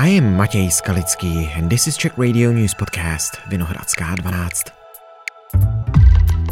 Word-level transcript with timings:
I 0.00 0.08
am 0.08 0.36
Matěj 0.36 0.70
Skalický 0.70 1.48
and 1.56 1.70
this 1.70 1.86
is 1.86 1.96
Czech 1.96 2.18
Radio 2.18 2.52
News 2.52 2.74
Podcast 2.74 3.36
Vinohradská 3.50 4.14
12. 4.16 4.52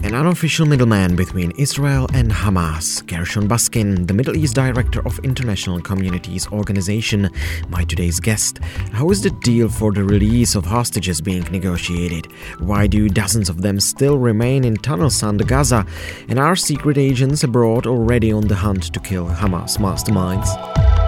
An 0.04 0.14
unofficial 0.14 0.66
middleman 0.66 1.16
between 1.16 1.52
Israel 1.56 2.06
and 2.14 2.30
Hamas, 2.30 3.00
Gershon 3.06 3.48
Baskin, 3.48 4.06
the 4.06 4.12
Middle 4.14 4.36
East 4.36 4.54
director 4.54 5.00
of 5.06 5.18
International 5.24 5.80
Communities 5.80 6.46
Organization, 6.52 7.30
my 7.70 7.84
today's 7.84 8.20
guest. 8.20 8.58
How 8.92 9.10
is 9.10 9.22
the 9.22 9.30
deal 9.30 9.70
for 9.70 9.92
the 9.92 10.04
release 10.04 10.54
of 10.54 10.66
hostages 10.66 11.22
being 11.22 11.44
negotiated? 11.50 12.26
Why 12.58 12.86
do 12.86 13.08
dozens 13.08 13.48
of 13.48 13.62
them 13.62 13.80
still 13.80 14.18
remain 14.18 14.64
in 14.64 14.76
tunnels 14.76 15.22
under 15.22 15.44
Gaza? 15.44 15.86
And 16.28 16.38
are 16.38 16.56
secret 16.56 16.98
agents 16.98 17.44
abroad 17.44 17.86
already 17.86 18.30
on 18.30 18.46
the 18.46 18.56
hunt 18.56 18.92
to 18.92 19.00
kill 19.00 19.26
Hamas 19.26 19.78
masterminds? 19.78 21.07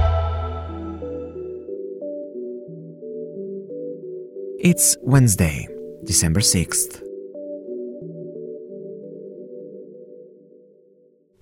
It's 4.62 4.94
Wednesday, 5.00 5.66
December 6.04 6.40
6th. 6.40 7.02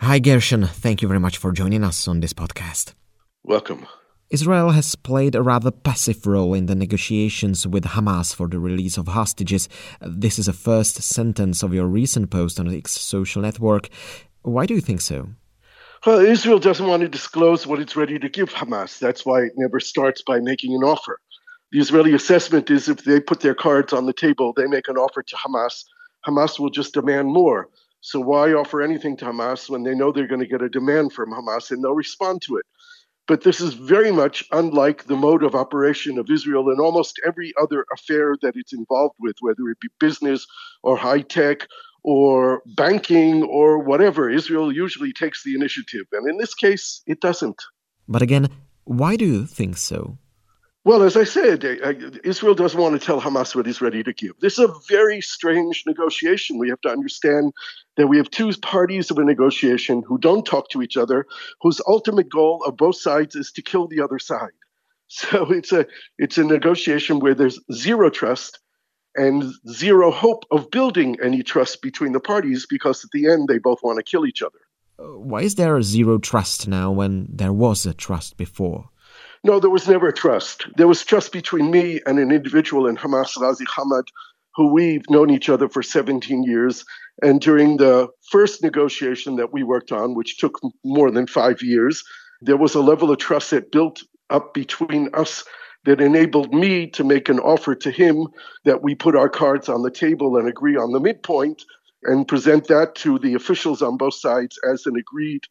Hi, 0.01 0.21
Gershon. 0.21 0.69
Thank 0.69 1.03
you 1.03 1.09
very 1.09 1.19
much 1.19 1.37
for 1.37 1.51
joining 1.51 1.83
us 1.83 2.07
on 2.07 2.21
this 2.21 2.33
podcast. 2.33 2.95
Welcome. 3.43 3.89
Israel 4.31 4.71
has 4.71 4.95
played 4.95 5.35
a 5.35 5.43
rather 5.43 5.73
passive 5.73 6.29
role 6.29 6.55
in 6.55 6.67
the 6.67 6.77
negotiations 6.77 7.67
with 7.67 7.87
Hamas 7.87 8.33
for 8.33 8.47
the 8.47 8.61
release 8.61 8.97
of 8.97 9.09
hostages. 9.09 9.69
This 10.01 10.39
is 10.39 10.47
a 10.47 10.53
first 10.53 11.03
sentence 11.03 11.65
of 11.65 11.75
your 11.75 11.89
recent 11.89 12.31
post 12.31 12.61
on 12.61 12.69
its 12.69 12.93
social 13.01 13.43
network. 13.43 13.89
Why 14.43 14.65
do 14.65 14.75
you 14.75 14.81
think 14.81 15.01
so? 15.01 15.31
Well, 16.07 16.21
Israel 16.21 16.61
doesn't 16.61 16.87
want 16.87 17.03
to 17.03 17.09
disclose 17.09 17.67
what 17.67 17.81
it's 17.81 17.97
ready 17.97 18.21
to 18.21 18.29
give 18.29 18.51
Hamas. 18.51 19.01
That's 19.01 19.27
why 19.27 19.41
it 19.41 19.55
never 19.57 19.81
starts 19.81 20.23
by 20.23 20.39
making 20.39 20.73
an 20.73 20.85
offer 20.85 21.19
the 21.70 21.78
Israeli 21.78 22.14
assessment 22.14 22.70
is 22.70 22.88
if 22.88 23.05
they 23.05 23.20
put 23.20 23.41
their 23.41 23.55
cards 23.55 23.92
on 23.92 24.06
the 24.06 24.12
table, 24.12 24.52
they 24.56 24.66
make 24.66 24.88
an 24.88 24.97
offer 24.97 25.22
to 25.22 25.36
Hamas, 25.36 25.84
Hamas 26.27 26.58
will 26.58 26.70
just 26.70 26.94
demand 26.94 27.28
more. 27.28 27.69
So 28.00 28.20
why 28.20 28.52
offer 28.52 28.80
anything 28.80 29.16
to 29.19 29.27
Hamas 29.27 29.69
when 29.69 29.83
they 29.83 29.94
know 29.94 30.12
they're 30.12 30.27
going 30.27 30.41
to 30.41 30.46
get 30.46 30.62
a 30.62 30.69
demand 30.69 31.12
from 31.12 31.30
Hamas 31.30 31.70
and 31.70 31.83
they'll 31.83 31.94
respond 31.94 32.42
to 32.42 32.56
it? 32.56 32.66
But 33.27 33.42
this 33.42 33.61
is 33.61 33.74
very 33.74 34.11
much 34.11 34.44
unlike 34.52 35.05
the 35.05 35.16
mode 35.16 35.42
of 35.42 35.55
operation 35.55 36.16
of 36.16 36.30
Israel 36.30 36.70
in 36.70 36.80
almost 36.80 37.20
every 37.27 37.52
other 37.61 37.84
affair 37.92 38.36
that 38.41 38.56
it's 38.56 38.72
involved 38.72 39.16
with, 39.19 39.36
whether 39.41 39.69
it 39.69 39.78
be 39.80 39.89
business 40.00 40.46
or 40.83 40.96
high 40.96 41.20
tech 41.20 41.66
or 42.02 42.62
banking 42.74 43.42
or 43.42 43.78
whatever. 43.78 44.30
Israel 44.30 44.72
usually 44.72 45.12
takes 45.12 45.44
the 45.44 45.55
initiative. 45.55 46.06
And 46.12 46.27
in 46.27 46.39
this 46.39 46.55
case, 46.55 47.02
it 47.06 47.20
doesn't. 47.20 47.62
But 48.08 48.22
again, 48.22 48.48
why 48.84 49.16
do 49.16 49.27
you 49.27 49.44
think 49.44 49.77
so? 49.77 50.16
Well, 50.84 51.03
as 51.03 51.17
I 51.17 51.25
said, 51.25 51.65
uh, 51.65 51.69
uh, 51.83 51.93
Israel 52.25 52.55
doesn't 52.55 52.81
want 52.81 52.98
to 52.98 53.05
tell 53.05 53.21
Hamas 53.21 53.55
what 53.55 53.67
he's 53.67 53.81
ready 53.81 54.03
to 54.03 54.12
give. 54.12 54.39
This 54.41 54.59
is 54.59 54.65
a 54.65 54.75
very 54.89 55.20
strange 55.20 55.83
negotiation. 55.87 56.59
We 56.59 56.69
have 56.70 56.81
to 56.83 56.89
understand 56.89 57.53
that 57.97 58.07
we 58.07 58.17
have 58.17 58.31
two 58.31 58.53
parties 58.53 59.11
of 59.11 59.19
a 59.19 59.25
negotiation 59.25 60.03
who 60.07 60.19
don't 60.19 60.47
talk 60.47 60.70
to 60.70 60.83
each 60.83 60.97
other, 60.97 61.27
whose 61.61 61.81
ultimate 61.87 62.31
goal 62.31 62.62
of 62.65 62.77
both 62.77 62.97
sides 62.97 63.35
is 63.35 63.53
to 63.53 63.62
kill 63.62 63.89
the 63.89 64.01
other 64.01 64.19
side. 64.19 64.51
So 65.11 65.51
it's 65.51 65.73
a 65.73 65.87
it's 66.19 66.37
a 66.37 66.45
negotiation 66.45 67.19
where 67.19 67.35
there's 67.35 67.59
zero 67.73 68.11
trust 68.11 68.59
and 69.15 69.55
zero 69.67 70.11
hope 70.11 70.45
of 70.51 70.70
building 70.70 71.17
any 71.23 71.42
trust 71.42 71.81
between 71.81 72.13
the 72.13 72.20
parties 72.20 72.67
because 72.69 73.03
at 73.05 73.11
the 73.13 73.27
end 73.27 73.48
they 73.48 73.57
both 73.57 73.79
want 73.83 73.97
to 73.97 74.03
kill 74.03 74.27
each 74.27 74.42
other. 74.42 74.59
Why 74.98 75.41
is 75.41 75.55
there 75.55 75.79
a 75.79 75.83
zero 75.83 76.19
trust 76.19 76.69
now 76.69 76.91
when 76.91 77.27
there 77.31 77.55
was 77.55 77.87
a 77.87 77.95
trust 77.95 78.37
before? 78.37 78.91
No, 79.44 79.61
there 79.61 79.70
was 79.70 79.89
never 79.89 80.11
trust. 80.11 80.67
There 80.77 80.89
was 80.89 81.05
trust 81.05 81.33
between 81.33 81.70
me 81.70 82.00
and 82.06 82.19
an 82.19 82.33
individual 82.33 82.86
in 82.86 82.97
Hamas, 82.97 83.39
Ghazi 83.39 83.64
Hamad, 83.67 84.05
who 84.56 84.72
we've 84.72 85.08
known 85.08 85.30
each 85.30 85.48
other 85.48 85.68
for 85.68 85.83
17 85.83 86.42
years. 86.42 86.85
And 87.23 87.40
during 87.40 87.77
the 87.77 88.08
first 88.30 88.63
negotiation 88.63 89.36
that 89.36 89.52
we 89.52 89.63
worked 89.63 89.92
on, 89.92 90.14
which 90.14 90.39
took 90.39 90.58
more 90.85 91.11
than 91.11 91.27
five 91.27 91.63
years, 91.63 92.02
there 92.40 92.57
was 92.57 92.74
a 92.74 92.80
level 92.80 93.11
of 93.11 93.18
trust 93.18 93.51
that 93.51 93.70
built 93.70 94.02
up 94.30 94.55
between 94.55 95.08
us 95.14 95.45
that 95.84 96.01
enabled 96.01 96.52
me 96.52 96.89
to 96.89 97.05
make 97.05 97.29
an 97.29 97.39
offer 97.39 97.74
to 97.74 97.90
him 97.90 98.27
that 98.64 98.83
we 98.83 98.95
put 98.95 99.17
our 99.17 99.29
cards 99.29 99.68
on 99.68 99.83
the 99.83 99.90
table 99.90 100.36
and 100.36 100.48
agree 100.48 100.77
on 100.77 100.92
the 100.92 101.01
midpoint 101.01 101.64
and 102.02 102.29
present 102.29 102.67
that 102.67 102.95
to 102.96 103.18
the 103.18 103.34
officials 103.34 103.83
on 103.83 103.96
both 103.96 104.14
sides 104.14 104.58
as 104.70 104.86
an 104.86 104.96
agreed 104.96 105.42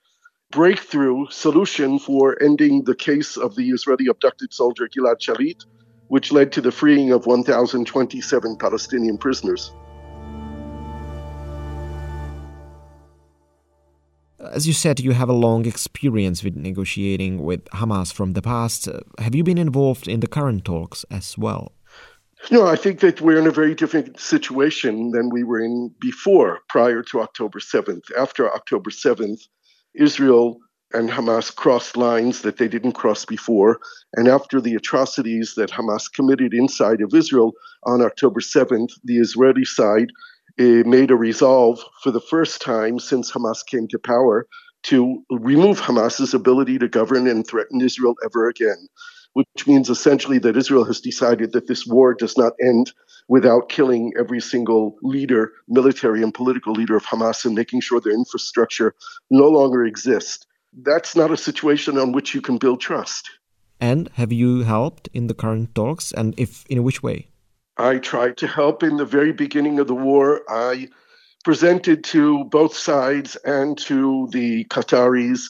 breakthrough 0.52 1.26
solution 1.30 2.00
for 2.00 2.42
ending 2.42 2.84
the 2.86 2.96
case 2.96 3.38
of 3.38 3.56
the 3.56 3.70
Israeli 3.70 4.08
abducted 4.08 4.54
soldier 4.54 4.88
Gilad 4.88 5.20
Shalit, 5.20 5.66
which 6.08 6.32
led 6.32 6.52
to 6.54 6.62
the 6.62 6.72
freeing 6.72 7.12
of 7.12 7.26
1,027 7.26 8.58
Palestinian 8.58 9.18
prisoners. 9.18 9.72
As 14.40 14.66
you 14.66 14.74
said, 14.74 15.02
you 15.02 15.12
have 15.12 15.28
a 15.28 15.34
long 15.34 15.66
experience 15.66 16.44
with 16.44 16.56
negotiating 16.56 17.44
with 17.44 17.66
Hamas 17.66 18.14
from 18.14 18.32
the 18.32 18.42
past. 18.42 18.88
Have 19.20 19.36
you 19.36 19.44
been 19.44 19.58
involved 19.58 20.08
in 20.08 20.22
the 20.22 20.28
current 20.28 20.64
talks 20.64 21.04
as 21.12 21.38
well? 21.38 21.74
No, 22.50 22.66
I 22.66 22.78
think 22.78 23.02
that 23.02 23.20
we're 23.20 23.40
in 23.40 23.48
a 23.48 23.52
very 23.52 23.76
different 23.76 24.20
situation 24.20 25.12
than 25.12 25.30
we 25.30 25.44
were 25.44 25.60
in 25.60 25.94
before, 26.00 26.60
prior 26.70 27.04
to 27.04 27.20
October 27.20 27.60
7th. 27.60 28.10
After 28.18 28.50
October 28.54 28.90
7th, 28.90 29.48
Israel 29.98 30.58
and 30.94 31.10
Hamas 31.10 31.54
crossed 31.54 31.98
lines 31.98 32.42
that 32.42 32.58
they 32.58 32.68
didn't 32.68 32.94
cross 32.94 33.26
before. 33.26 33.80
And 34.14 34.28
after 34.28 34.62
the 34.62 34.76
atrocities 34.76 35.54
that 35.56 35.72
Hamas 35.72 36.12
committed 36.12 36.54
inside 36.54 37.02
of 37.02 37.14
Israel 37.14 37.52
on 37.84 38.02
October 38.02 38.40
7th, 38.40 38.94
the 39.04 39.18
Israeli 39.18 39.66
side 39.66 40.10
uh, 40.60 40.84
made 40.86 41.12
a 41.12 41.16
resolve 41.16 41.80
for 42.04 42.12
the 42.12 42.22
first 42.22 42.62
time 42.62 43.00
since 43.00 43.32
Hamas 43.32 43.66
came 43.66 43.88
to 43.90 44.00
power 44.00 44.48
to 44.84 45.24
remove 45.30 45.82
Hamas's 45.82 46.34
ability 46.34 46.80
to 46.80 46.88
govern 46.88 47.28
and 47.28 47.46
threaten 47.46 47.82
Israel 47.82 48.16
ever 48.24 48.48
again, 48.48 48.88
which 49.34 49.68
means 49.68 49.90
essentially 49.90 50.40
that 50.40 50.58
Israel 50.58 50.84
has 50.84 51.00
decided 51.00 51.52
that 51.54 51.68
this 51.68 51.86
war 51.86 52.14
does 52.14 52.38
not 52.38 52.54
end 52.62 52.92
without 53.28 53.70
killing 53.70 54.14
every 54.18 54.40
single 54.40 54.98
leader, 55.02 55.52
military 55.68 56.24
and 56.24 56.34
political 56.34 56.74
leader 56.74 56.96
of 56.96 57.06
Hamas, 57.06 57.46
and 57.46 57.56
making 57.56 57.82
sure 57.82 58.00
their 58.00 58.14
infrastructure 58.14 58.96
no 59.30 59.48
longer 59.48 59.86
exists. 59.86 60.46
That's 60.74 61.16
not 61.16 61.32
a 61.32 61.38
situation 61.38 61.98
on 61.98 62.12
which 62.12 62.34
you 62.34 62.42
can 62.42 62.58
build 62.58 62.82
trust. 62.82 63.30
And 63.80 64.10
have 64.14 64.32
you 64.32 64.64
helped 64.64 65.08
in 65.14 65.28
the 65.28 65.34
current 65.34 65.76
talks? 65.76 66.12
And 66.12 66.34
if 66.38 66.66
in 66.68 66.84
which 66.84 67.04
way? 67.04 67.28
I 67.78 68.00
tried 68.00 68.38
to 68.38 68.48
help 68.48 68.82
in 68.82 68.98
the 68.98 69.06
very 69.06 69.32
beginning 69.32 69.80
of 69.80 69.88
the 69.88 69.96
war. 69.96 70.42
I 70.50 70.90
presented 71.44 72.04
to 72.06 72.44
both 72.46 72.76
sides 72.76 73.36
and 73.46 73.78
to 73.78 74.28
the 74.32 74.66
Qataris 74.66 75.44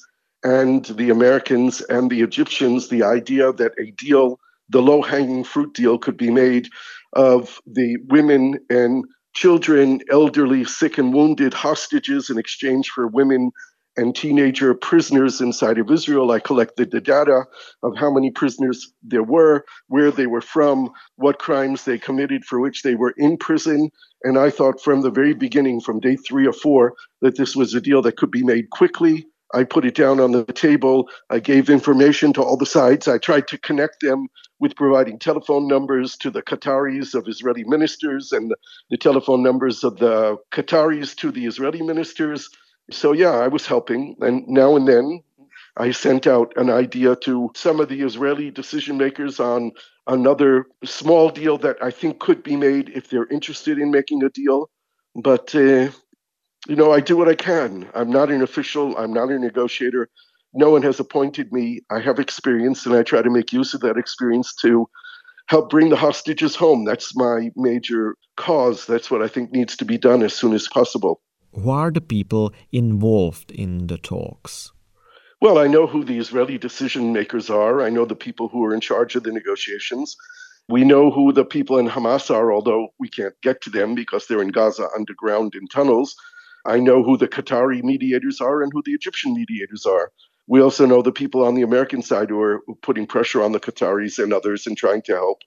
and 0.44 0.86
the 0.86 1.09
Americans 1.09 1.81
and 1.81 2.09
the 2.09 2.22
Egyptians 2.22 2.90
the 2.90 3.03
idea 3.03 3.52
that 3.53 3.74
a 3.80 3.92
deal, 3.92 4.40
the 4.70 4.81
low 4.81 5.02
hanging 5.02 5.44
fruit 5.44 5.74
deal, 5.74 5.98
could 5.98 6.18
be 6.18 6.31
made 6.31 6.70
of 7.14 7.59
the 7.66 7.98
women 8.09 8.59
and 8.70 9.06
children, 9.34 10.02
elderly, 10.09 10.64
sick, 10.64 10.98
and 10.98 11.14
wounded 11.14 11.53
hostages 11.53 12.30
in 12.30 12.38
exchange 12.38 12.90
for 12.90 13.08
women 13.08 13.52
and 13.98 14.16
teenager 14.16 14.75
prisoners 14.75 15.42
inside 15.42 15.80
of 15.80 15.90
Israel. 15.90 16.31
I 16.31 16.40
collected 16.40 16.92
the 16.92 17.02
data 17.02 17.46
of 17.81 17.98
how 17.98 18.12
many 18.12 18.30
prisoners 18.31 18.94
there 19.02 19.24
were, 19.24 19.66
where 19.88 20.12
they 20.12 20.28
were 20.28 20.42
from, 20.42 20.92
what 21.16 21.40
crimes 21.40 21.84
they 21.84 21.98
committed 21.98 22.46
for 22.46 22.59
which 22.59 22.84
they 22.84 22.96
were 22.96 23.14
in 23.18 23.38
prison. 23.38 23.90
And 24.24 24.38
I 24.38 24.52
thought 24.52 24.81
from 24.81 25.02
the 25.02 25.12
very 25.12 25.34
beginning, 25.34 25.81
from 25.81 26.00
day 26.00 26.16
three 26.16 26.48
or 26.48 26.54
four, 26.54 26.94
that 27.22 27.38
this 27.38 27.56
was 27.56 27.74
a 27.74 27.81
deal 27.81 28.02
that 28.04 28.18
could 28.18 28.31
be 28.31 28.44
made 28.44 28.69
quickly. 28.69 29.25
I 29.53 29.63
put 29.63 29.85
it 29.85 29.96
down 29.96 30.19
on 30.19 30.31
the 30.31 30.46
table. 30.46 31.09
I 31.30 31.40
gave 31.40 31.69
information 31.69 32.34
to 32.34 32.41
all 32.44 32.57
the 32.57 32.66
sides. 32.66 33.07
I 33.07 33.18
tried 33.18 33.48
to 33.50 33.57
connect 33.57 34.01
them 34.01 34.27
with 34.60 34.75
providing 34.75 35.19
telephone 35.19 35.68
numbers 35.68 36.18
to 36.18 36.31
the 36.31 36.42
Qataris 36.42 37.13
of 37.13 37.27
Israeli 37.27 37.63
ministers 37.63 38.31
and 38.31 38.54
the 38.89 38.98
telephone 38.98 39.44
numbers 39.44 39.83
of 39.83 39.98
the 39.98 40.38
Qataris 40.51 41.16
to 41.18 41.31
the 41.31 41.45
Israeli 41.45 41.81
ministers. 41.81 42.50
So, 42.92 43.12
yeah, 43.12 43.31
I 43.31 43.48
was 43.48 43.66
helping. 43.66 44.16
And 44.21 44.48
now 44.48 44.75
and 44.75 44.88
then 44.88 45.21
I 45.77 45.92
sent 45.92 46.27
out 46.27 46.54
an 46.57 46.69
idea 46.69 47.16
to 47.18 47.51
some 47.56 47.80
of 47.80 47.89
the 47.89 48.01
Israeli 48.01 48.51
decision 48.51 48.98
makers 48.98 49.39
on 49.39 49.71
another 50.07 50.66
small 50.83 51.30
deal 51.30 51.57
that 51.60 51.77
I 51.81 51.92
think 51.92 52.19
could 52.19 52.44
be 52.44 52.56
made 52.56 52.89
if 52.89 53.10
they're 53.10 53.27
interested 53.27 53.77
in 53.77 53.92
making 53.92 54.24
a 54.24 54.30
deal. 54.30 54.69
But, 55.16 55.54
uh, 55.56 55.89
you 56.68 56.75
know, 56.75 56.92
I 56.92 57.00
do 57.00 57.18
what 57.18 57.28
I 57.30 57.36
can. 57.36 57.90
I'm 57.96 58.10
not 58.10 58.30
an 58.30 58.42
official, 58.42 58.98
I'm 58.98 59.14
not 59.14 59.30
a 59.30 59.40
negotiator 59.40 60.10
no 60.54 60.72
one 60.72 60.81
has 60.81 61.00
appointed 61.00 61.52
me. 61.54 61.81
I 61.92 62.00
have 62.00 62.19
experience, 62.19 62.86
and 62.86 62.96
I 62.96 63.04
try 63.04 63.22
to 63.22 63.30
make 63.30 63.54
use 63.54 63.74
of 63.74 63.81
that 63.81 63.98
experience 63.98 64.56
to 64.62 64.90
help 65.48 65.69
bring 65.69 65.90
the 65.90 65.96
hostages 65.96 66.56
home. 66.56 66.84
That's 66.84 67.16
my 67.16 67.52
major 67.56 68.16
cause. 68.36 68.86
That's 68.86 69.12
what 69.12 69.22
I 69.22 69.28
think 69.28 69.52
needs 69.52 69.78
to 69.78 69.86
be 69.86 69.98
done 69.98 70.24
as 70.24 70.34
soon 70.34 70.54
as 70.54 70.68
possible. 70.68 71.22
Who 71.54 71.69
are 71.69 71.92
the 71.92 72.02
people 72.02 72.54
involved 72.72 73.52
in 73.52 73.88
the 73.88 73.98
talks? 73.98 74.72
Well, 75.40 75.60
I 75.60 75.68
know 75.68 75.86
who 75.86 76.04
the 76.04 76.18
Israeli 76.18 76.58
decision 76.58 77.14
makers 77.14 77.50
are. 77.50 77.81
I 77.81 77.90
know 77.90 78.06
the 78.06 78.16
people 78.16 78.48
who 78.48 78.66
are 78.66 78.74
in 78.74 78.81
charge 78.81 79.16
of 79.16 79.24
the 79.24 79.31
negotiations. 79.31 80.16
We 80.68 80.84
know 80.84 81.12
who 81.12 81.31
the 81.31 81.46
people 81.46 81.78
in 81.78 81.88
Hamas 81.88 82.34
are, 82.34 82.52
although 82.52 82.88
we 83.00 83.08
can't 83.08 83.36
get 83.44 83.62
to 83.62 83.69
them 83.69 83.96
because 83.96 84.25
they're 84.25 84.42
in 84.42 84.50
Gaza 84.50 84.88
underground 84.96 85.54
in 85.56 85.68
tunnels. 85.68 86.16
I 86.68 86.80
know 86.80 87.02
who 87.02 87.18
the 87.18 87.28
Qatari 87.28 87.81
mediators 87.81 88.42
are 88.42 88.62
and 88.62 88.72
who 88.74 88.84
the 88.86 88.92
Egyptian 88.92 89.34
mediators 89.34 89.86
are. 89.86 90.12
We 90.48 90.62
also 90.62 90.86
know 90.86 91.02
the 91.02 91.12
people 91.12 91.44
on 91.44 91.56
the 91.56 91.62
American 91.62 92.02
side 92.02 92.30
who 92.30 92.42
are 92.42 92.62
putting 92.81 93.08
pressure 93.08 93.42
on 93.42 93.54
the 93.54 93.60
Qataris 93.60 94.22
and 94.22 94.34
others 94.34 94.68
and 94.68 94.78
trying 94.78 95.02
to 95.04 95.14
help. 95.14 95.40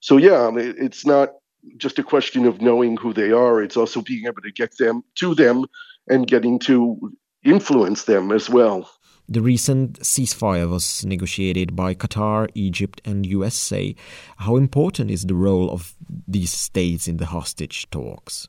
So, 0.00 0.16
yeah, 0.16 0.50
it's 0.56 1.06
not 1.06 1.34
just 1.76 1.98
a 1.98 2.02
question 2.02 2.46
of 2.46 2.60
knowing 2.60 2.96
who 2.96 3.12
they 3.12 3.32
are, 3.32 3.62
it's 3.62 3.76
also 3.76 4.00
being 4.02 4.26
able 4.26 4.42
to 4.42 4.52
get 4.52 4.76
them 4.78 5.02
to 5.16 5.34
them 5.34 5.64
and 6.08 6.26
getting 6.26 6.58
to 6.60 7.12
influence 7.44 8.04
them 8.04 8.32
as 8.32 8.48
well. 8.48 8.90
The 9.28 9.42
recent 9.42 10.00
ceasefire 10.00 10.70
was 10.70 11.04
negotiated 11.04 11.74
by 11.74 11.94
Qatar, 11.94 12.48
Egypt, 12.54 13.00
and 13.04 13.26
USA. 13.26 13.94
How 14.36 14.56
important 14.56 15.10
is 15.10 15.24
the 15.24 15.34
role 15.34 15.68
of 15.70 15.96
these 16.28 16.52
states 16.52 17.08
in 17.08 17.16
the 17.16 17.26
hostage 17.26 17.90
talks? 17.90 18.48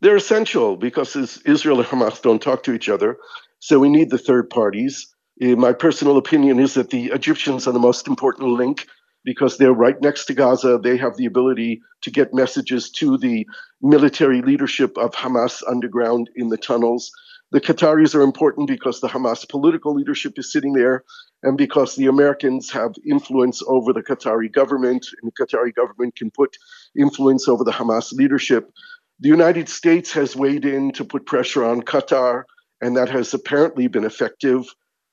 They're 0.00 0.16
essential 0.16 0.76
because 0.76 1.16
Israel 1.44 1.78
and 1.78 1.88
Hamas 1.88 2.20
don't 2.20 2.42
talk 2.42 2.62
to 2.64 2.72
each 2.72 2.88
other. 2.88 3.16
So 3.58 3.78
we 3.78 3.88
need 3.88 4.10
the 4.10 4.18
third 4.18 4.50
parties. 4.50 5.14
Uh, 5.42 5.56
my 5.56 5.72
personal 5.72 6.16
opinion 6.18 6.60
is 6.60 6.74
that 6.74 6.90
the 6.90 7.06
Egyptians 7.06 7.66
are 7.66 7.72
the 7.72 7.78
most 7.78 8.06
important 8.06 8.50
link 8.50 8.86
because 9.24 9.56
they're 9.56 9.72
right 9.72 10.00
next 10.00 10.26
to 10.26 10.34
Gaza. 10.34 10.78
They 10.82 10.96
have 10.98 11.16
the 11.16 11.26
ability 11.26 11.80
to 12.02 12.10
get 12.10 12.34
messages 12.34 12.90
to 12.92 13.16
the 13.16 13.46
military 13.80 14.42
leadership 14.42 14.96
of 14.98 15.12
Hamas 15.12 15.62
underground 15.66 16.30
in 16.36 16.50
the 16.50 16.58
tunnels. 16.58 17.10
The 17.50 17.60
Qataris 17.60 18.14
are 18.14 18.22
important 18.22 18.68
because 18.68 19.00
the 19.00 19.08
Hamas 19.08 19.48
political 19.48 19.94
leadership 19.94 20.38
is 20.38 20.52
sitting 20.52 20.72
there 20.72 21.04
and 21.42 21.56
because 21.56 21.94
the 21.94 22.06
Americans 22.06 22.70
have 22.72 22.94
influence 23.08 23.62
over 23.66 23.92
the 23.92 24.02
Qatari 24.02 24.52
government 24.52 25.06
and 25.22 25.30
the 25.30 25.44
Qatari 25.44 25.74
government 25.74 26.16
can 26.16 26.30
put 26.30 26.56
influence 26.98 27.46
over 27.48 27.62
the 27.62 27.70
Hamas 27.70 28.12
leadership. 28.12 28.72
The 29.20 29.28
United 29.28 29.68
States 29.68 30.12
has 30.12 30.34
weighed 30.34 30.64
in 30.64 30.92
to 30.92 31.04
put 31.04 31.26
pressure 31.26 31.64
on 31.64 31.82
Qatar, 31.82 32.44
and 32.80 32.96
that 32.96 33.08
has 33.10 33.32
apparently 33.32 33.86
been 33.86 34.04
effective. 34.04 34.66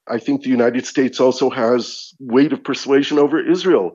I 0.10 0.18
think 0.18 0.42
the 0.42 0.50
United 0.50 0.86
States 0.86 1.20
also 1.20 1.50
has 1.52 2.12
weight 2.20 2.52
of 2.52 2.64
persuasion 2.64 3.20
over 3.20 3.40
Israel 3.40 3.92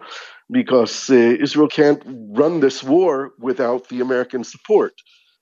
because 0.50 1.11
uh, 1.11 1.14
Israel 1.14 1.69
can't 1.69 2.00
run 2.06 2.61
this 2.61 2.82
war 2.82 3.32
without 3.41 3.88
the 3.88 4.00
American 4.00 4.44
support, 4.44 4.94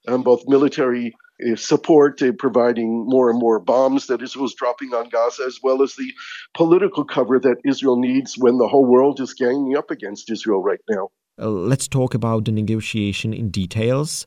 um, 0.09 0.23
both 0.23 0.43
military 0.47 1.15
uh, 1.47 1.57
support, 1.57 2.23
uh, 2.23 2.33
providing 2.39 3.05
more 3.07 3.29
and 3.29 3.39
more 3.39 3.61
bombs 3.61 4.07
that 4.07 4.23
Israel 4.23 4.47
is 4.47 4.55
dropping 4.55 4.95
on 4.95 5.11
Gaza, 5.11 5.45
as 5.45 5.59
well 5.63 5.83
as 5.83 5.95
the 5.95 6.11
political 6.57 7.05
cover 7.05 7.39
that 7.39 7.59
Israel 7.67 7.99
needs 8.01 8.39
when 8.39 8.57
the 8.57 8.69
whole 8.69 8.87
world 8.87 9.21
is 9.21 9.35
ganging 9.35 9.77
up 9.77 9.91
against 9.91 10.31
Israel 10.31 10.63
right 10.63 10.81
now. 10.89 11.11
Uh, 11.41 11.49
let's 11.49 11.89
talk 11.89 12.15
about 12.15 12.45
the 12.45 12.53
negotiation 12.53 13.35
in 13.35 13.51
details. 13.51 14.27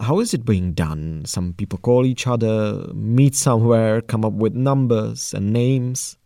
How 0.00 0.20
is 0.20 0.34
it 0.34 0.44
being 0.44 0.74
done? 0.74 1.22
Some 1.24 1.54
people 1.54 1.78
call 1.78 2.04
each 2.04 2.26
other, 2.26 2.86
meet 2.92 3.34
somewhere, 3.34 4.02
come 4.02 4.24
up 4.24 4.34
with 4.34 4.54
numbers 4.54 5.32
and 5.32 5.52
names. 5.52 6.18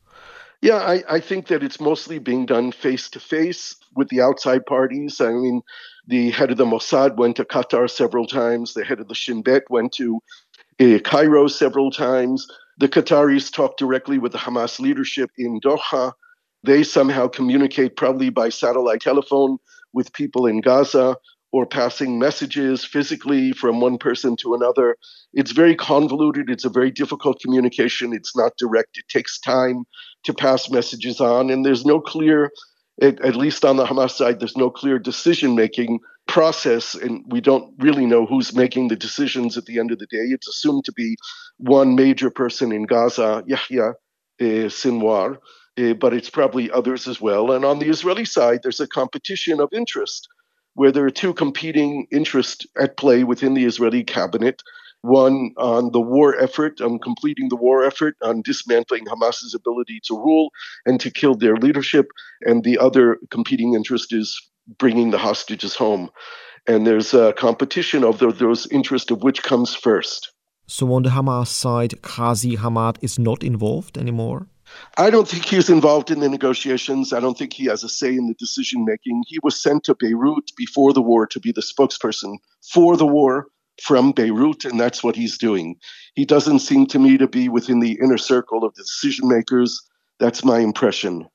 Yeah, 0.63 0.79
I, 0.79 1.03
I 1.09 1.21
think 1.21 1.47
that 1.47 1.63
it's 1.63 1.81
mostly 1.81 2.19
being 2.19 2.45
done 2.45 2.73
face 2.73 3.09
to 3.11 3.21
face 3.21 3.77
with 3.95 4.09
the 4.09 4.21
outside 4.21 4.67
parties. 4.67 5.21
I 5.21 5.31
mean, 5.31 5.63
the 6.07 6.31
head 6.31 6.51
of 6.51 6.57
the 6.57 6.67
Mossad 6.67 7.17
went 7.17 7.37
to 7.37 7.45
Qatar 7.45 7.89
several 7.89 8.27
times. 8.27 8.75
The 8.75 8.85
head 8.85 9.01
of 9.01 9.09
the 9.09 9.15
Shin 9.15 9.43
Bet 9.43 9.63
went 9.71 9.93
to 9.93 10.21
uh, 10.81 10.99
Cairo 11.05 11.47
several 11.47 11.91
times. 11.91 12.49
The 12.79 12.89
Qataris 12.89 13.53
talked 13.53 13.79
directly 13.79 14.19
with 14.19 14.33
the 14.33 14.39
Hamas 14.39 14.81
leadership 14.81 15.31
in 15.39 15.61
Doha. 15.61 16.13
They 16.63 16.83
somehow 16.83 17.29
communicate, 17.29 17.97
probably 17.97 18.29
by 18.29 18.49
satellite 18.49 19.01
telephone, 19.01 19.59
with 19.93 20.13
people 20.13 20.47
in 20.47 20.61
Gaza 20.61 21.17
or 21.53 21.67
passing 21.67 22.19
messages 22.19 22.85
physically 22.85 23.53
from 23.53 23.81
one 23.81 23.99
person 23.99 24.37
to 24.37 24.55
another. 24.55 24.97
It's 25.33 25.53
very 25.53 25.75
convoluted. 25.75 26.49
It's 26.49 26.65
a 26.65 26.71
very 26.71 26.91
difficult 26.91 27.41
communication. 27.41 28.13
It's 28.13 28.37
not 28.37 28.53
direct. 28.57 28.99
It 28.99 29.09
takes 29.09 29.41
time 29.41 29.85
to 30.25 30.35
pass 30.35 30.71
messages 30.71 31.21
on, 31.21 31.51
and 31.51 31.65
there's 31.65 31.85
no 31.85 32.01
clear 32.01 32.51
at 33.03 33.37
least 33.37 33.65
on 33.65 33.77
the 33.77 33.87
Hamas 33.87 34.11
side, 34.11 34.41
there's 34.41 34.57
no 34.57 34.71
clear 34.71 34.99
decision 34.99 35.55
making 35.55 36.01
process, 36.29 36.95
and 36.95 37.25
we 37.29 37.41
don't 37.41 37.73
really 37.79 38.07
know 38.07 38.27
who's 38.27 38.55
making 38.55 38.89
the 38.89 38.97
decisions 38.97 39.57
at 39.57 39.65
the 39.65 39.79
end 39.79 39.91
of 39.91 39.99
the 39.99 40.07
day. 40.07 40.19
It's 40.19 40.49
assumed 40.49 40.85
to 40.85 40.93
be 40.93 41.17
one 41.57 41.95
major 41.95 42.31
person 42.31 42.73
in 42.73 42.85
Gaza, 42.85 43.43
Yahya 43.47 43.89
uh, 43.89 44.69
Sinwar, 44.69 45.39
Uh, 45.81 45.95
but 45.95 46.13
it's 46.13 46.31
probably 46.31 46.71
others 46.71 47.09
as 47.09 47.21
well. 47.21 47.53
And 47.53 47.65
on 47.65 47.79
the 47.79 47.89
Israeli 47.89 48.25
side, 48.25 48.61
there's 48.63 48.81
a 48.81 48.89
competition 48.89 49.61
of 49.61 49.73
interest 49.73 50.29
where 50.75 50.93
there 50.93 51.07
are 51.07 51.11
two 51.11 51.35
competing 51.35 52.07
interests 52.13 52.67
at 52.79 52.97
play 52.97 53.25
within 53.25 53.55
the 53.55 53.65
Israeli 53.65 54.05
cabinet 54.05 54.63
one 55.03 55.53
on 55.57 55.93
the 55.93 56.01
war 56.01 56.39
effort, 56.39 56.81
on 56.81 56.99
completing 56.99 57.49
the 57.49 57.57
war 57.57 57.85
effort, 57.85 58.17
on 58.23 58.43
dismantling 58.43 59.07
Hamas's 59.07 59.55
ability 59.55 60.01
to 60.05 60.15
rule 60.15 60.51
and 60.85 61.01
to 61.01 61.11
kill 61.11 61.35
their 61.35 61.57
leadership, 61.57 62.07
and 62.43 62.65
the 62.65 62.79
other 62.79 63.19
competing 63.31 63.75
interest 63.75 64.13
is 64.13 64.39
bringing 64.79 65.11
the 65.11 65.19
hostages 65.19 65.75
home. 65.75 66.11
And 66.67 66.87
there's 66.87 67.15
a 67.15 67.33
competition 67.33 68.05
of 68.05 68.19
those 68.19 68.67
interests 68.71 69.11
of 69.11 69.23
which 69.23 69.43
comes 69.43 69.75
first. 69.75 70.33
So 70.67 70.93
on 70.93 71.03
the 71.03 71.11
Hamas 71.11 71.49
side, 71.49 72.01
Ghazi 72.03 72.57
Hamad 72.57 72.97
is 73.01 73.19
not 73.19 73.43
involved 73.43 73.99
anymore? 73.99 74.47
I 74.97 75.11
don't 75.11 75.29
think 75.29 75.45
he's 75.45 75.71
involved 75.71 76.11
in 76.11 76.21
the 76.21 76.29
negotiations. 76.29 77.13
I 77.13 77.21
don't 77.21 77.39
think 77.39 77.53
he 77.53 77.67
has 77.67 77.85
a 77.85 77.89
say 77.89 78.11
in 78.11 78.27
the 78.27 78.35
decision 78.35 78.85
making. 78.85 79.25
He 79.27 79.39
was 79.43 79.61
sent 79.61 79.85
to 79.85 79.95
Beirut 79.95 80.51
before 80.57 80.93
the 80.93 81.03
war 81.03 81.27
to 81.27 81.41
be 81.41 81.53
the 81.53 81.63
spokesperson 81.63 82.39
for 82.73 82.97
the 82.97 83.07
war 83.07 83.47
from 83.83 84.13
Beirut, 84.13 84.65
and 84.65 84.79
that's 84.79 85.03
what 85.03 85.17
he's 85.17 85.39
doing. 85.39 85.77
He 86.15 86.25
doesn't 86.25 86.59
seem 86.61 86.87
to 86.87 86.99
me 86.99 87.17
to 87.19 87.27
be 87.27 87.49
within 87.49 87.81
the 87.81 87.99
inner 88.03 88.19
circle 88.19 88.65
of 88.65 88.75
the 88.75 88.83
decision 88.83 89.29
makers. 89.29 89.81
That's 90.19 90.45
my 90.45 90.59
impression. 90.59 91.27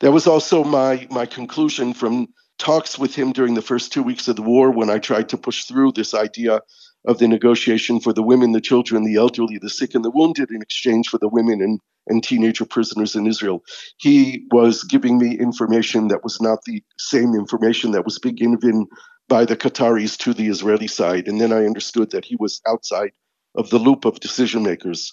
That 0.00 0.12
was 0.12 0.26
also 0.26 0.64
my, 0.64 1.06
my 1.10 1.26
conclusion 1.26 1.92
from 1.92 2.28
talks 2.58 2.98
with 2.98 3.14
him 3.14 3.32
during 3.32 3.54
the 3.54 3.62
first 3.62 3.92
two 3.92 4.02
weeks 4.02 4.28
of 4.28 4.36
the 4.36 4.42
war 4.42 4.70
when 4.70 4.90
I 4.90 4.98
tried 4.98 5.28
to 5.30 5.38
push 5.38 5.64
through 5.64 5.92
this 5.92 6.14
idea 6.14 6.60
of 7.06 7.18
the 7.18 7.28
negotiation 7.28 8.00
for 8.00 8.12
the 8.12 8.22
women, 8.22 8.52
the 8.52 8.60
children, 8.60 9.04
the 9.04 9.16
elderly, 9.16 9.58
the 9.58 9.70
sick, 9.70 9.94
and 9.94 10.04
the 10.04 10.10
wounded 10.10 10.50
in 10.50 10.62
exchange 10.62 11.08
for 11.08 11.18
the 11.18 11.28
women 11.28 11.62
and, 11.62 11.80
and 12.08 12.22
teenager 12.22 12.64
prisoners 12.64 13.14
in 13.14 13.26
Israel. 13.26 13.62
He 13.98 14.46
was 14.50 14.84
giving 14.84 15.18
me 15.18 15.38
information 15.38 16.08
that 16.08 16.22
was 16.22 16.40
not 16.40 16.58
the 16.64 16.82
same 16.98 17.34
information 17.34 17.92
that 17.92 18.04
was 18.04 18.18
being 18.18 18.36
given 18.36 18.86
by 19.28 19.44
the 19.44 19.56
Qataris 19.56 20.18
to 20.18 20.34
the 20.34 20.48
Israeli 20.48 20.88
side. 20.88 21.28
And 21.28 21.40
then 21.40 21.52
I 21.52 21.64
understood 21.64 22.10
that 22.10 22.24
he 22.24 22.36
was 22.36 22.60
outside 22.68 23.12
of 23.54 23.70
the 23.70 23.78
loop 23.78 24.04
of 24.04 24.20
decision 24.20 24.62
makers. 24.62 25.12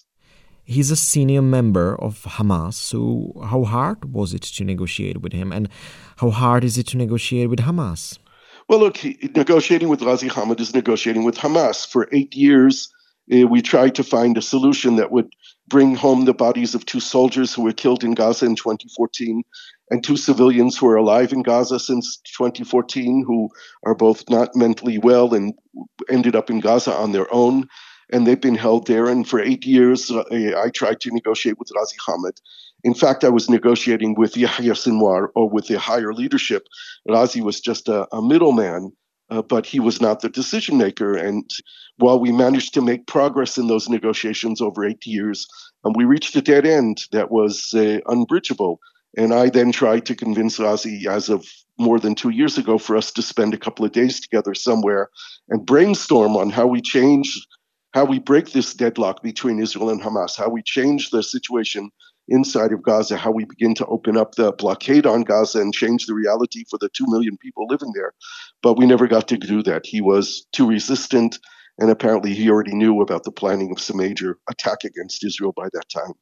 He's 0.66 0.92
a 0.92 0.98
senior 0.98 1.42
member 1.42 1.96
of 1.96 2.24
Hamas, 2.24 2.74
so 2.74 3.32
how 3.46 3.64
hard 3.64 4.14
was 4.14 4.34
it 4.34 4.42
to 4.42 4.66
negotiate 4.66 5.22
with 5.22 5.32
him? 5.32 5.54
And 5.54 5.70
how 6.18 6.30
hard 6.30 6.66
is 6.66 6.78
it 6.78 6.88
to 6.88 6.98
negotiate 6.98 7.50
with 7.50 7.60
Hamas? 7.60 8.18
Well, 8.68 8.80
look, 8.80 9.00
negotiating 9.34 9.88
with 9.88 10.02
Ghazi 10.02 10.28
Hamad 10.28 10.60
is 10.60 10.74
negotiating 10.74 11.24
with 11.24 11.38
Hamas. 11.38 11.88
For 11.88 12.10
eight 12.12 12.36
years, 12.36 12.94
uh, 13.34 13.48
we 13.48 13.62
tried 13.62 13.96
to 13.96 14.04
find 14.04 14.38
a 14.38 14.42
solution 14.42 14.98
that 14.98 15.10
would 15.12 15.30
bring 15.70 15.96
home 15.96 16.26
the 16.26 16.34
bodies 16.34 16.76
of 16.76 16.86
two 16.86 17.00
soldiers 17.00 17.54
who 17.54 17.64
were 17.64 17.72
killed 17.72 18.04
in 18.04 18.14
Gaza 18.14 18.46
in 18.46 18.56
2014 18.56 19.44
and 19.90 20.04
two 20.04 20.18
civilians 20.18 20.78
who 20.78 20.88
are 20.88 20.98
alive 20.98 21.32
in 21.32 21.44
Gaza 21.44 21.80
since 21.80 22.18
2014 22.38 23.24
who 23.26 23.50
are 23.86 23.96
both 23.96 24.30
not 24.30 24.54
mentally 24.54 24.98
well 24.98 25.34
and 25.34 25.54
ended 26.10 26.36
up 26.36 26.50
in 26.50 26.60
Gaza 26.60 26.94
on 26.94 27.14
their 27.14 27.34
own. 27.34 27.70
And 28.12 28.28
they've 28.28 28.40
been 28.40 28.56
held 28.56 28.88
there. 28.88 29.08
And 29.08 29.28
for 29.28 29.40
eight 29.42 29.66
years, 29.66 30.12
uh, 30.12 30.24
I 30.32 30.70
tried 30.74 31.00
to 31.02 31.12
negotiate 31.12 31.58
with 31.58 31.70
Ghazi 31.74 31.98
Hamad. 32.06 32.40
In 32.88 32.94
fact, 32.94 33.26
I 33.26 33.30
was 33.38 33.50
negotiating 33.50 34.16
with 34.16 34.38
Yahya 34.38 34.72
Sinwar 34.72 35.28
or 35.36 35.50
with 35.50 35.68
the 35.68 35.78
higher 35.78 36.14
leadership. 36.14 36.64
Ghazi 37.06 37.42
was 37.42 37.60
just 37.60 37.90
a, 37.90 38.08
a 38.16 38.22
middleman. 38.22 38.94
Uh, 39.30 39.42
but 39.42 39.66
he 39.66 39.82
was 39.82 40.00
not 40.00 40.22
the 40.22 40.30
decision 40.30 40.78
maker. 40.78 41.18
And 41.18 41.44
while 41.98 42.18
we 42.18 42.32
managed 42.32 42.74
to 42.76 42.82
make 42.82 43.06
progress 43.06 43.58
in 43.58 43.68
those 43.68 43.90
negotiations 43.90 44.62
over 44.62 44.86
eight 44.86 45.06
years, 45.06 45.46
um, 45.84 45.92
we 45.98 46.06
reached 46.06 46.34
a 46.38 46.42
dead 46.42 46.66
end 46.66 47.04
that 47.12 47.30
was 47.30 47.74
uh, 47.74 48.00
unbridgeable. 48.08 48.80
And 49.18 49.34
I 49.34 49.50
then 49.50 49.74
tried 49.74 50.06
to 50.06 50.16
convince 50.16 50.58
Ghazi, 50.58 51.08
as 51.10 51.28
of 51.28 51.46
more 51.78 52.00
than 52.00 52.16
two 52.16 52.30
years 52.30 52.58
ago 52.58 52.78
for 52.78 52.96
us 52.96 53.12
to 53.12 53.22
spend 53.22 53.54
a 53.54 53.64
couple 53.66 53.84
of 53.84 53.92
days 53.92 54.22
together 54.22 54.54
somewhere 54.56 55.10
and 55.50 55.66
brainstorm 55.66 56.38
on 56.38 56.50
how 56.50 56.68
we 56.68 56.82
change, 56.82 57.28
how 57.94 58.06
we 58.06 58.20
break 58.20 58.52
this 58.52 58.74
deadlock 58.74 59.22
between 59.22 59.60
Israel 59.60 59.90
and 59.90 60.02
Hamas, 60.02 60.38
how 60.38 60.48
we 60.48 60.62
change 60.64 61.10
the 61.10 61.22
situation 61.22 61.92
inside 62.28 62.72
of 62.72 62.84
Gaza, 62.84 63.18
how 63.18 63.32
we 63.32 63.46
begin 63.46 63.74
to 63.76 63.86
open 63.86 64.18
up 64.18 64.36
the 64.36 64.52
blockade 64.52 65.06
on 65.06 65.24
Gaza 65.24 65.62
and 65.62 65.74
change 65.74 66.06
the 66.06 66.14
reality 66.14 66.64
for 66.70 66.78
the 66.80 66.90
2 66.90 67.06
million 67.08 67.38
people 67.38 67.66
living 67.68 67.92
there. 67.94 68.14
But 68.62 68.78
we 68.78 68.86
never 68.86 69.08
got 69.08 69.28
to 69.30 69.38
do 69.38 69.64
that. 69.64 69.86
He 69.86 70.02
was 70.02 70.46
too 70.52 70.68
resistant, 70.68 71.40
and 71.78 71.90
apparently 71.90 72.34
he 72.34 72.50
already 72.50 72.76
knew 72.76 73.02
about 73.02 73.24
the 73.24 73.32
planning 73.32 73.72
of 73.72 73.80
some 73.80 73.98
major 73.98 74.38
attack 74.50 74.84
against 74.84 75.24
Israel 75.24 75.54
by 75.56 75.70
that 75.74 75.90
time. 75.90 76.14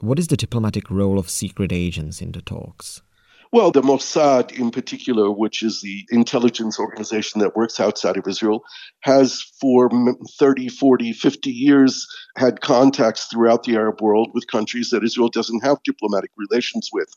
What 0.00 0.18
is 0.18 0.28
the 0.28 0.36
diplomatic 0.36 0.90
role 0.90 1.18
of 1.18 1.30
secret 1.30 1.72
agents 1.72 2.20
in 2.20 2.32
the 2.32 2.42
talks? 2.42 3.02
Well, 3.52 3.70
the 3.70 3.82
Mossad 3.82 4.52
in 4.58 4.70
particular, 4.70 5.30
which 5.30 5.62
is 5.62 5.80
the 5.80 6.04
intelligence 6.10 6.78
organization 6.78 7.40
that 7.40 7.54
works 7.54 7.78
outside 7.78 8.16
of 8.16 8.26
Israel, 8.26 8.62
has 9.00 9.40
for 9.60 9.88
30, 10.38 10.68
40, 10.68 11.12
50 11.12 11.50
years 11.50 12.06
had 12.36 12.60
contacts 12.60 13.26
throughout 13.26 13.62
the 13.62 13.76
Arab 13.76 14.00
world 14.00 14.30
with 14.34 14.48
countries 14.48 14.90
that 14.90 15.04
Israel 15.04 15.28
doesn't 15.28 15.64
have 15.64 15.82
diplomatic 15.84 16.30
relations 16.36 16.90
with. 16.92 17.08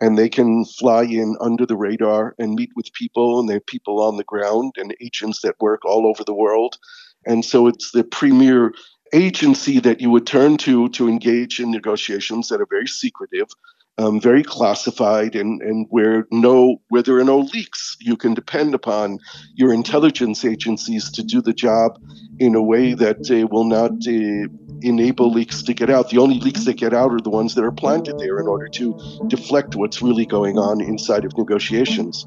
And 0.00 0.16
they 0.16 0.28
can 0.28 0.64
fly 0.64 1.02
in 1.04 1.36
under 1.40 1.66
the 1.66 1.76
radar 1.76 2.34
and 2.38 2.54
meet 2.54 2.70
with 2.74 2.92
people, 2.94 3.38
and 3.38 3.48
they 3.48 3.54
have 3.54 3.66
people 3.66 4.02
on 4.02 4.16
the 4.16 4.24
ground 4.24 4.74
and 4.78 4.96
agents 5.02 5.42
that 5.42 5.60
work 5.60 5.84
all 5.84 6.06
over 6.06 6.24
the 6.24 6.34
world. 6.34 6.78
And 7.26 7.44
so 7.44 7.66
it's 7.66 7.90
the 7.92 8.04
premier 8.04 8.72
agency 9.12 9.78
that 9.80 10.00
you 10.00 10.10
would 10.10 10.26
turn 10.26 10.56
to 10.56 10.88
to 10.90 11.08
engage 11.08 11.60
in 11.60 11.70
negotiations 11.70 12.48
that 12.48 12.60
are 12.60 12.66
very 12.68 12.86
secretive 12.86 13.48
um, 13.98 14.20
very 14.20 14.42
classified 14.42 15.34
and, 15.34 15.62
and 15.62 15.86
where 15.88 16.26
no 16.30 16.80
where 16.88 17.02
there 17.02 17.16
are 17.18 17.24
no 17.24 17.38
leaks. 17.38 17.96
You 18.00 18.16
can 18.16 18.34
depend 18.34 18.74
upon 18.74 19.18
your 19.54 19.72
intelligence 19.72 20.44
agencies 20.44 21.10
to 21.12 21.22
do 21.22 21.40
the 21.40 21.54
job 21.54 21.98
in 22.38 22.54
a 22.54 22.62
way 22.62 22.92
that 22.92 23.30
uh, 23.30 23.46
will 23.46 23.64
not 23.64 23.92
uh, 24.06 24.48
enable 24.82 25.32
leaks 25.32 25.62
to 25.62 25.74
get 25.74 25.88
out. 25.88 26.10
The 26.10 26.18
only 26.18 26.38
leaks 26.38 26.64
that 26.66 26.74
get 26.74 26.92
out 26.92 27.10
are 27.12 27.20
the 27.20 27.30
ones 27.30 27.54
that 27.54 27.64
are 27.64 27.72
planted 27.72 28.18
there 28.18 28.38
in 28.38 28.46
order 28.46 28.68
to 28.68 28.98
deflect 29.28 29.76
what's 29.76 30.02
really 30.02 30.26
going 30.26 30.58
on 30.58 30.82
inside 30.82 31.24
of 31.24 31.36
negotiations. 31.38 32.26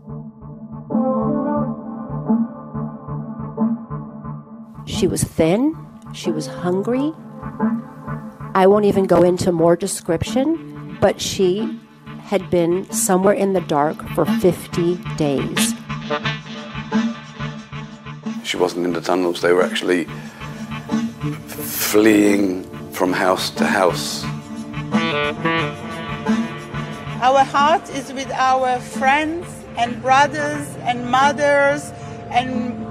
She 4.87 5.05
was 5.05 5.23
thin, 5.23 5.75
she 6.13 6.31
was 6.31 6.47
hungry. 6.47 7.13
I 8.55 8.65
won't 8.65 8.85
even 8.85 9.05
go 9.05 9.21
into 9.21 9.51
more 9.51 9.75
description 9.75 10.68
but 10.99 11.21
she 11.21 11.79
had 12.21 12.49
been 12.49 12.89
somewhere 12.91 13.33
in 13.33 13.53
the 13.53 13.61
dark 13.61 13.97
for 14.09 14.25
50 14.25 14.95
days. 15.17 15.73
She 18.43 18.57
wasn't 18.57 18.85
in 18.85 18.93
the 18.93 19.01
tunnels, 19.01 19.41
they 19.41 19.53
were 19.53 19.63
actually 19.63 20.05
fleeing 21.47 22.63
from 22.91 23.13
house 23.13 23.49
to 23.51 23.65
house. 23.65 24.23
Our 27.21 27.43
heart 27.43 27.89
is 27.89 28.13
with 28.13 28.31
our 28.31 28.79
friends 28.79 29.47
and 29.77 30.01
brothers 30.01 30.67
and 30.81 31.09
mothers 31.09 31.91
and 32.31 32.87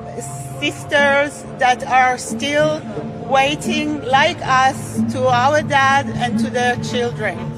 sisters 0.61 1.45
that 1.59 1.85
are 1.87 2.19
still 2.19 2.81
waiting, 3.27 4.03
like 4.05 4.38
us, 4.43 5.00
to 5.12 5.27
our 5.29 5.62
dad 5.62 6.07
and 6.09 6.38
to 6.38 6.50
their 6.50 6.77
children. 6.83 7.58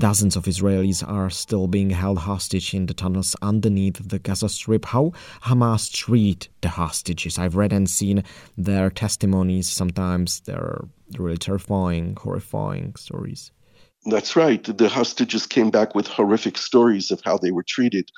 Dozens 0.00 0.34
of 0.34 0.44
Israelis 0.44 1.06
are 1.06 1.28
still 1.28 1.66
being 1.66 1.90
held 1.90 2.20
hostage 2.20 2.72
in 2.72 2.86
the 2.86 2.94
tunnels 2.94 3.36
underneath 3.42 4.08
the 4.08 4.18
Gaza 4.18 4.48
Strip. 4.48 4.86
How 4.86 5.12
Hamas 5.42 5.92
treat 5.92 6.48
the 6.62 6.70
hostages? 6.70 7.38
I've 7.38 7.54
read 7.54 7.70
and 7.70 7.88
seen 7.88 8.24
their 8.56 8.88
testimonies. 8.88 9.68
Sometimes 9.68 10.40
they're 10.40 10.86
really 11.18 11.36
terrifying, 11.36 12.16
horrifying 12.18 12.96
stories. 12.96 13.52
That's 14.06 14.36
right. 14.36 14.64
The 14.64 14.88
hostages 14.88 15.46
came 15.46 15.70
back 15.70 15.94
with 15.94 16.06
horrific 16.06 16.56
stories 16.56 17.10
of 17.10 17.20
how 17.22 17.36
they 17.36 17.50
were 17.50 17.62
treated, 17.62 18.10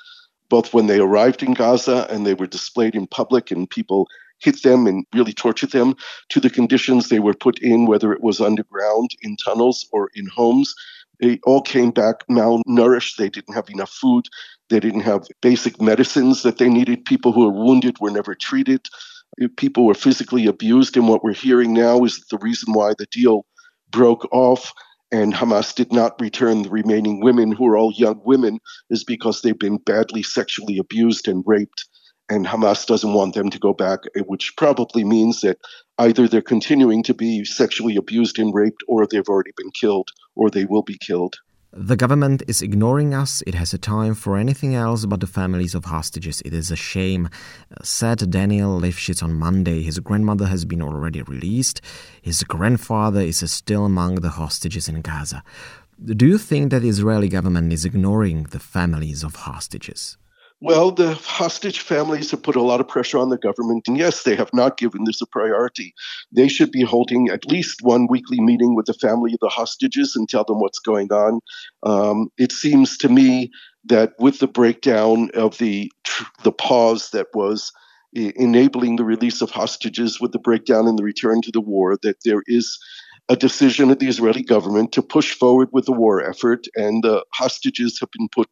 both 0.47 0.73
when 0.73 0.87
they 0.87 0.99
arrived 1.01 1.43
in 1.43 1.53
Gaza 1.53 2.07
and 2.09 2.25
they 2.25 2.33
were 2.33 2.47
displayed 2.47 2.95
in 2.95 3.07
public 3.07 3.51
and 3.51 3.69
people 3.69 4.07
hit 4.39 4.63
them 4.63 4.87
and 4.87 5.05
really 5.13 5.33
tortured 5.33 5.71
them, 5.71 5.95
to 6.29 6.39
the 6.39 6.49
conditions 6.49 7.09
they 7.09 7.19
were 7.19 7.33
put 7.33 7.59
in, 7.59 7.87
whether 7.87 8.13
it 8.13 8.23
was 8.23 8.39
underground, 8.39 9.09
in 9.21 9.35
tunnels, 9.35 9.85
or 9.91 10.09
in 10.15 10.27
homes 10.27 10.73
they 11.19 11.39
all 11.43 11.61
came 11.61 11.91
back 11.91 12.27
malnourished. 12.27 13.17
They 13.17 13.29
didn't 13.29 13.53
have 13.53 13.69
enough 13.69 13.91
food. 13.91 14.25
They 14.69 14.79
didn't 14.79 15.01
have 15.01 15.27
basic 15.41 15.81
medicines 15.81 16.43
that 16.43 16.57
they 16.57 16.69
needed. 16.69 17.05
People 17.05 17.31
who 17.31 17.45
were 17.45 17.63
wounded 17.63 17.97
were 17.99 18.11
never 18.11 18.35
treated. 18.35 18.81
People 19.57 19.85
were 19.85 19.93
physically 19.93 20.47
abused. 20.47 20.97
And 20.97 21.07
what 21.07 21.23
we're 21.23 21.33
hearing 21.33 21.73
now 21.73 22.03
is 22.03 22.23
the 22.29 22.37
reason 22.39 22.73
why 22.73 22.93
the 22.97 23.07
deal 23.11 23.45
broke 23.91 24.27
off 24.31 24.73
and 25.11 25.33
Hamas 25.33 25.75
did 25.75 25.93
not 25.93 26.19
return 26.19 26.63
the 26.63 26.69
remaining 26.69 27.21
women, 27.21 27.51
who 27.51 27.67
are 27.67 27.77
all 27.77 27.93
young 27.95 28.19
women, 28.25 28.59
is 28.89 29.03
because 29.03 29.41
they've 29.41 29.57
been 29.57 29.77
badly 29.77 30.23
sexually 30.23 30.79
abused 30.79 31.27
and 31.27 31.43
raped 31.45 31.85
and 32.33 32.47
Hamas 32.47 32.87
doesn't 32.87 33.13
want 33.13 33.35
them 33.35 33.49
to 33.51 33.59
go 33.59 33.73
back, 33.73 33.99
eh, 34.15 34.21
which 34.21 34.55
probably 34.57 35.03
means 35.03 35.41
that 35.41 35.57
either 35.99 36.27
they're 36.27 36.53
continuing 36.55 37.03
to 37.03 37.13
be 37.13 37.45
sexually 37.45 37.95
abused 37.95 38.39
and 38.39 38.53
raped, 38.53 38.81
or 38.87 39.05
they've 39.05 39.29
already 39.33 39.53
been 39.55 39.71
killed, 39.71 40.09
or 40.35 40.49
they 40.49 40.65
will 40.65 40.81
be 40.81 40.97
killed. 40.97 41.35
The 41.75 41.95
government 41.95 42.43
is 42.47 42.61
ignoring 42.61 43.13
us. 43.13 43.41
It 43.47 43.55
has 43.55 43.73
a 43.73 43.79
time 43.79 44.13
for 44.13 44.37
anything 44.37 44.73
else 44.75 45.05
but 45.05 45.19
the 45.21 45.27
families 45.27 45.75
of 45.75 45.85
hostages. 45.85 46.41
It 46.45 46.53
is 46.53 46.69
a 46.71 46.75
shame, 46.75 47.29
said 47.81 48.29
Daniel 48.29 48.79
Lifshitz 48.79 49.23
on 49.23 49.33
Monday. 49.33 49.81
His 49.81 49.99
grandmother 49.99 50.47
has 50.47 50.65
been 50.65 50.83
already 50.83 51.21
released. 51.23 51.81
His 52.21 52.43
grandfather 52.43 53.21
is 53.21 53.39
still 53.51 53.85
among 53.85 54.15
the 54.15 54.35
hostages 54.41 54.87
in 54.87 55.01
Gaza. 55.01 55.43
Do 56.03 56.27
you 56.27 56.37
think 56.37 56.71
that 56.71 56.81
the 56.81 56.89
Israeli 56.89 57.29
government 57.29 57.73
is 57.73 57.85
ignoring 57.85 58.43
the 58.43 58.59
families 58.59 59.23
of 59.23 59.35
hostages? 59.47 60.17
Well, 60.65 60.91
the 60.91 61.15
hostage 61.15 61.81
families 61.81 62.31
have 62.31 62.41
put 62.41 62.55
a 62.55 62.61
lot 62.61 62.79
of 62.79 62.87
pressure 62.87 63.17
on 63.17 63.27
the 63.27 63.37
government. 63.37 63.83
And 63.85 63.97
yes, 63.97 64.23
they 64.23 64.33
have 64.37 64.53
not 64.53 64.77
given 64.77 65.03
this 65.03 65.21
a 65.21 65.25
priority. 65.25 65.93
They 66.31 66.47
should 66.47 66.71
be 66.71 66.83
holding 66.83 67.27
at 67.27 67.45
least 67.45 67.81
one 67.81 68.07
weekly 68.09 68.39
meeting 68.39 68.73
with 68.73 68.85
the 68.85 68.93
family 68.93 69.33
of 69.33 69.39
the 69.41 69.49
hostages 69.49 70.15
and 70.15 70.29
tell 70.29 70.45
them 70.45 70.61
what's 70.61 70.79
going 70.79 71.11
on. 71.11 71.41
Um, 71.85 72.29
it 72.37 72.53
seems 72.53 72.97
to 72.99 73.09
me 73.09 73.51
that 73.83 74.13
with 74.19 74.39
the 74.39 74.47
breakdown 74.47 75.31
of 75.33 75.57
the, 75.57 75.91
the 76.43 76.53
pause 76.53 77.09
that 77.09 77.27
was 77.33 77.69
enabling 78.13 78.95
the 78.95 79.03
release 79.03 79.41
of 79.41 79.51
hostages, 79.51 80.21
with 80.21 80.31
the 80.31 80.39
breakdown 80.39 80.87
and 80.87 80.97
the 80.97 81.03
return 81.03 81.41
to 81.41 81.51
the 81.51 81.59
war, 81.59 81.97
that 82.03 82.23
there 82.23 82.43
is 82.47 82.79
a 83.27 83.35
decision 83.35 83.91
of 83.91 83.99
the 83.99 84.07
Israeli 84.07 84.43
government 84.43 84.93
to 84.93 85.01
push 85.01 85.33
forward 85.33 85.67
with 85.73 85.87
the 85.87 85.91
war 85.91 86.23
effort, 86.23 86.67
and 86.75 87.03
the 87.03 87.25
hostages 87.33 87.99
have 87.99 88.11
been 88.17 88.29
put 88.29 88.47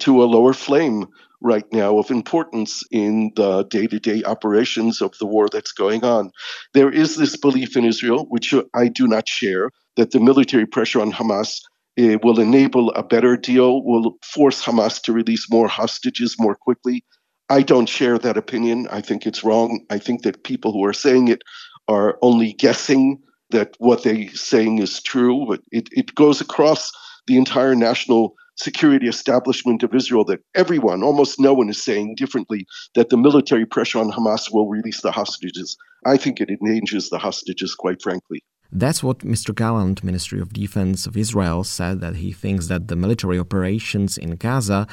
to 0.00 0.22
a 0.22 0.26
lower 0.26 0.52
flame 0.52 1.06
right 1.40 1.70
now 1.72 1.98
of 1.98 2.10
importance 2.10 2.82
in 2.90 3.30
the 3.36 3.64
day 3.64 3.86
to 3.86 3.98
day 4.00 4.22
operations 4.24 5.00
of 5.00 5.16
the 5.18 5.26
war 5.26 5.48
that's 5.48 5.72
going 5.72 6.04
on. 6.04 6.30
There 6.74 6.90
is 6.90 7.16
this 7.16 7.36
belief 7.36 7.76
in 7.76 7.84
Israel, 7.84 8.26
which 8.30 8.54
I 8.74 8.88
do 8.88 9.06
not 9.06 9.28
share, 9.28 9.70
that 9.96 10.10
the 10.10 10.20
military 10.20 10.66
pressure 10.66 11.00
on 11.00 11.12
Hamas 11.12 11.60
uh, 11.98 12.18
will 12.22 12.40
enable 12.40 12.90
a 12.92 13.02
better 13.02 13.36
deal, 13.36 13.82
will 13.82 14.16
force 14.22 14.62
Hamas 14.62 15.00
to 15.02 15.12
release 15.12 15.50
more 15.50 15.68
hostages 15.68 16.36
more 16.38 16.54
quickly. 16.54 17.04
I 17.48 17.62
don't 17.62 17.88
share 17.88 18.18
that 18.18 18.36
opinion. 18.36 18.88
I 18.90 19.00
think 19.00 19.26
it's 19.26 19.44
wrong. 19.44 19.84
I 19.88 19.98
think 19.98 20.22
that 20.22 20.44
people 20.44 20.72
who 20.72 20.84
are 20.84 20.92
saying 20.92 21.28
it 21.28 21.42
are 21.88 22.18
only 22.22 22.52
guessing 22.54 23.22
that 23.50 23.76
what 23.78 24.02
they're 24.02 24.28
saying 24.30 24.78
is 24.78 25.00
true, 25.00 25.46
but 25.48 25.60
it, 25.70 25.88
it 25.92 26.14
goes 26.14 26.40
across 26.40 26.90
the 27.28 27.36
entire 27.36 27.74
national 27.74 28.34
security 28.56 29.06
establishment 29.06 29.82
of 29.82 29.94
Israel 29.94 30.24
that 30.24 30.40
everyone, 30.54 31.02
almost 31.02 31.38
no 31.38 31.54
one, 31.54 31.68
is 31.68 31.82
saying 31.82 32.14
differently 32.16 32.66
that 32.94 33.10
the 33.10 33.16
military 33.16 33.66
pressure 33.66 33.98
on 33.98 34.10
Hamas 34.10 34.52
will 34.52 34.68
release 34.68 35.02
the 35.02 35.12
hostages. 35.12 35.76
I 36.04 36.16
think 36.16 36.40
it 36.40 36.50
endangers 36.50 37.08
the 37.10 37.18
hostages, 37.18 37.74
quite 37.74 38.02
frankly. 38.02 38.42
That's 38.72 39.02
what 39.02 39.20
Mr. 39.20 39.54
Gallant, 39.54 40.02
Ministry 40.02 40.40
of 40.40 40.52
Defense 40.52 41.06
of 41.06 41.16
Israel, 41.16 41.64
said 41.64 42.00
that 42.00 42.16
he 42.16 42.32
thinks 42.32 42.66
that 42.66 42.88
the 42.88 42.96
military 42.96 43.38
operations 43.38 44.18
in 44.18 44.36
Gaza 44.36 44.86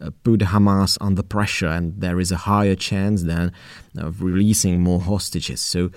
uh, 0.00 0.10
put 0.22 0.40
Hamas 0.40 0.96
under 1.00 1.22
pressure 1.22 1.66
and 1.68 2.00
there 2.00 2.20
is 2.20 2.30
a 2.30 2.36
higher 2.36 2.76
chance 2.76 3.24
then 3.24 3.52
of 3.96 4.22
releasing 4.22 4.80
more 4.80 5.00
hostages. 5.00 5.60
So 5.60 5.86
uh, 5.86 5.90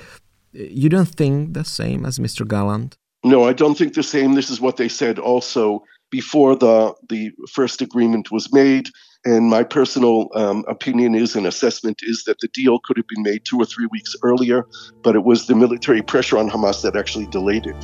you 0.53 0.89
don't 0.89 1.07
think 1.07 1.53
the 1.53 1.63
same 1.63 2.05
as 2.05 2.17
Mr. 2.17 2.47
Gallant? 2.47 2.97
No, 3.23 3.43
I 3.43 3.53
don't 3.53 3.77
think 3.77 3.93
the 3.93 4.03
same. 4.03 4.35
This 4.35 4.49
is 4.49 4.61
what 4.61 4.77
they 4.77 4.87
said 4.87 5.19
also 5.19 5.83
before 6.09 6.55
the, 6.55 6.93
the 7.09 7.31
first 7.51 7.81
agreement 7.81 8.31
was 8.31 8.51
made. 8.53 8.89
And 9.25 9.49
my 9.49 9.63
personal 9.63 10.29
um, 10.33 10.63
opinion 10.69 11.13
is 11.13 11.35
and 11.35 11.45
assessment 11.45 11.99
is 12.03 12.23
that 12.23 12.39
the 12.39 12.47
deal 12.47 12.79
could 12.85 12.95
have 12.95 13.07
been 13.07 13.23
made 13.23 13.43
two 13.43 13.57
or 13.57 13.65
three 13.65 13.87
weeks 13.91 14.15
earlier, 14.23 14.65
but 15.03 15.15
it 15.15 15.25
was 15.25 15.47
the 15.47 15.55
military 15.55 16.01
pressure 16.01 16.37
on 16.37 16.49
Hamas 16.49 16.81
that 16.83 16.95
actually 16.95 17.27
delayed 17.27 17.67
it. 17.67 17.75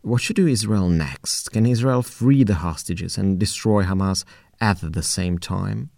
What 0.00 0.22
should 0.22 0.36
do 0.36 0.46
Israel 0.46 0.88
next? 0.88 1.50
Can 1.50 1.66
Israel 1.66 2.02
free 2.02 2.44
the 2.44 2.54
hostages 2.54 3.18
and 3.18 3.38
destroy 3.38 3.82
Hamas 3.82 4.24
at 4.60 4.80
the 4.80 5.02
same 5.02 5.38
time? 5.38 5.90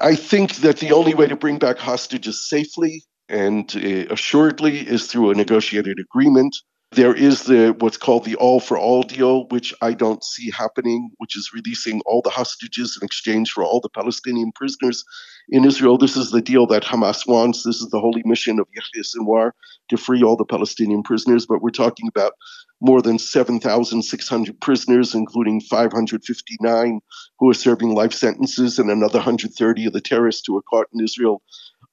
I 0.00 0.16
think 0.16 0.56
that 0.56 0.78
the 0.78 0.92
only 0.92 1.14
way 1.14 1.28
to 1.28 1.36
bring 1.36 1.58
back 1.58 1.78
hostages 1.78 2.46
safely 2.46 3.04
and 3.32 3.74
uh, 3.74 4.12
assuredly 4.12 4.78
is 4.78 5.06
through 5.06 5.30
a 5.30 5.34
negotiated 5.34 5.98
agreement. 5.98 6.54
There 6.92 7.14
is 7.14 7.44
the 7.44 7.74
what's 7.78 7.96
called 7.96 8.26
the 8.26 8.36
all 8.36 8.60
for 8.60 8.76
all 8.78 9.02
deal, 9.02 9.46
which 9.48 9.72
I 9.80 9.94
don't 9.94 10.22
see 10.22 10.50
happening, 10.50 11.10
which 11.16 11.38
is 11.38 11.50
releasing 11.54 12.02
all 12.04 12.20
the 12.20 12.28
hostages 12.28 12.98
in 13.00 13.06
exchange 13.06 13.50
for 13.50 13.64
all 13.64 13.80
the 13.80 13.88
Palestinian 13.88 14.52
prisoners 14.54 15.02
in 15.48 15.64
Israel. 15.64 15.96
This 15.96 16.18
is 16.18 16.32
the 16.32 16.42
deal 16.42 16.66
that 16.66 16.84
Hamas 16.84 17.26
wants. 17.26 17.62
This 17.62 17.80
is 17.80 17.88
the 17.88 17.98
holy 17.98 18.22
mission 18.26 18.60
of 18.60 18.66
Yahya 18.74 19.04
Sinwar 19.04 19.52
to 19.88 19.96
free 19.96 20.22
all 20.22 20.36
the 20.36 20.44
Palestinian 20.44 21.02
prisoners. 21.02 21.46
But 21.46 21.62
we're 21.62 21.70
talking 21.70 22.08
about 22.08 22.34
more 22.82 23.00
than 23.00 23.18
7,600 23.18 24.60
prisoners, 24.60 25.14
including 25.14 25.62
559 25.62 27.00
who 27.38 27.48
are 27.48 27.54
serving 27.54 27.94
life 27.94 28.12
sentences, 28.12 28.78
and 28.78 28.90
another 28.90 29.18
130 29.18 29.86
of 29.86 29.94
the 29.94 30.00
terrorists 30.02 30.42
who 30.46 30.52
were 30.52 30.62
caught 30.62 30.88
in 30.92 31.02
Israel 31.02 31.40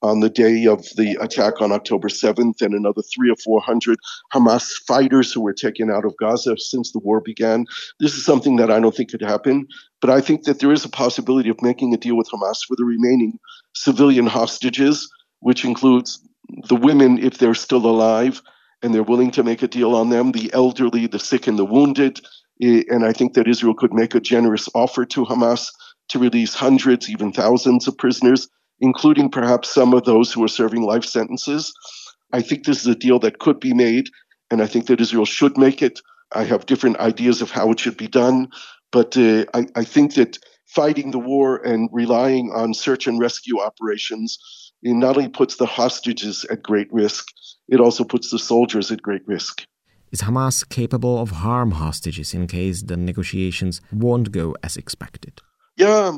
on 0.01 0.22
the 0.22 0.29
day 0.29 0.65
of 0.65 0.84
the 0.96 1.18
attack 1.20 1.62
on 1.62 1.72
October 1.72 2.08
7th, 2.08 2.62
and 2.62 2.74
another 2.74 3.01
three 3.13 3.29
or 3.29 3.36
400 3.36 4.00
Hamas 4.34 4.70
fighters 4.88 5.34
who 5.34 5.41
were 5.41 5.53
taken 5.53 5.91
out 5.91 6.06
of 6.06 6.15
Gaza 6.18 6.56
since 6.58 6.91
the 6.91 7.00
war 7.00 7.20
began. 7.20 7.65
This 8.00 8.13
is 8.13 8.24
something 8.24 8.56
that 8.56 8.72
I 8.72 8.79
don't 8.79 8.96
think 8.96 9.12
could 9.12 9.22
happen, 9.22 9.68
but 10.00 10.10
I 10.10 10.22
think 10.22 10.44
that 10.44 10.60
there 10.60 10.72
is 10.72 10.86
a 10.86 10.89
possibility 10.89 11.50
of 11.50 11.62
making 11.62 11.94
a 11.94 11.98
deal 11.98 12.15
with 12.15 12.29
Hamas 12.29 12.60
for 12.65 12.75
the 12.77 12.86
remaining 12.86 13.38
civilian 13.74 14.25
hostages, 14.25 15.10
which 15.41 15.65
includes 15.65 16.20
the 16.68 16.75
women 16.75 17.18
if 17.18 17.38
they're 17.38 17.53
still 17.53 17.86
alive 17.86 18.41
and 18.82 18.94
they're 18.94 19.03
willing 19.03 19.32
to 19.32 19.44
make 19.44 19.62
a 19.62 19.68
deal 19.68 19.96
on 19.96 20.10
them, 20.10 20.32
the 20.32 20.50
elderly, 20.53 21.08
the 21.08 21.20
sick, 21.20 21.48
and 21.48 21.60
the 21.60 21.65
wounded. 21.65 22.22
And 22.62 23.06
I 23.06 23.12
think 23.12 23.34
that 23.34 23.48
Israel 23.48 23.74
could 23.74 23.94
make 23.94 24.15
a 24.15 24.22
generous 24.22 24.70
offer 24.74 25.06
to 25.08 25.25
Hamas 25.25 25.68
to 26.10 26.20
release 26.20 26.53
hundreds, 26.53 27.10
even 27.10 27.34
thousands 27.34 27.88
of 27.88 27.98
prisoners 27.98 28.48
including 28.81 29.29
perhaps 29.29 29.74
some 29.74 29.93
of 29.93 30.05
those 30.05 30.31
who 30.31 30.43
are 30.43 30.50
serving 30.50 30.83
life 30.83 31.05
sentences. 31.05 31.74
I 32.31 32.41
think 32.41 32.65
this 32.65 32.81
is 32.81 32.88
a 32.88 32.95
deal 32.95 33.19
that 33.19 33.39
could 33.39 33.59
be 33.59 33.74
made, 33.74 34.09
and 34.51 34.62
I 34.62 34.67
think 34.67 34.88
that 34.88 35.01
Israel 35.01 35.25
should 35.25 35.57
make 35.57 35.81
it. 35.81 36.00
I 36.33 36.43
have 36.43 36.65
different 36.65 36.98
ideas 37.00 37.41
of 37.41 37.51
how 37.51 37.71
it 37.71 37.79
should 37.79 37.98
be 37.98 38.07
done, 38.07 38.50
but 38.91 39.17
uh, 39.17 39.45
I, 39.53 39.65
I, 39.75 39.83
think 39.83 40.13
that 40.13 40.38
fighting 40.67 41.09
the 41.09 41.19
war 41.19 41.57
and 41.65 41.89
relying 41.91 42.51
on 42.51 42.75
search 42.75 43.07
and 43.07 43.19
rescue 43.19 43.59
operations 43.59 44.38
it 44.81 44.93
not 44.93 45.17
only 45.17 45.29
puts 45.29 45.57
the 45.57 45.65
hostages 45.65 46.45
at 46.50 46.63
great 46.63 46.91
risk, 46.91 47.27
it 47.67 47.79
also 47.79 48.03
puts 48.03 48.29
the 48.29 48.39
soldiers 48.39 48.91
at 48.91 49.01
great 49.01 49.27
risk. 49.27 49.65
Is 50.12 50.21
Hamas 50.21 50.67
capable 50.67 51.19
of 51.19 51.31
harm 51.31 51.71
hostages 51.71 52.33
in 52.33 52.48
case 52.48 52.81
the 52.81 52.98
negotiations 52.98 53.81
won't 53.91 54.31
go 54.31 54.55
as 54.63 54.77
expected? 54.77 55.41
Yeah, 55.75 56.17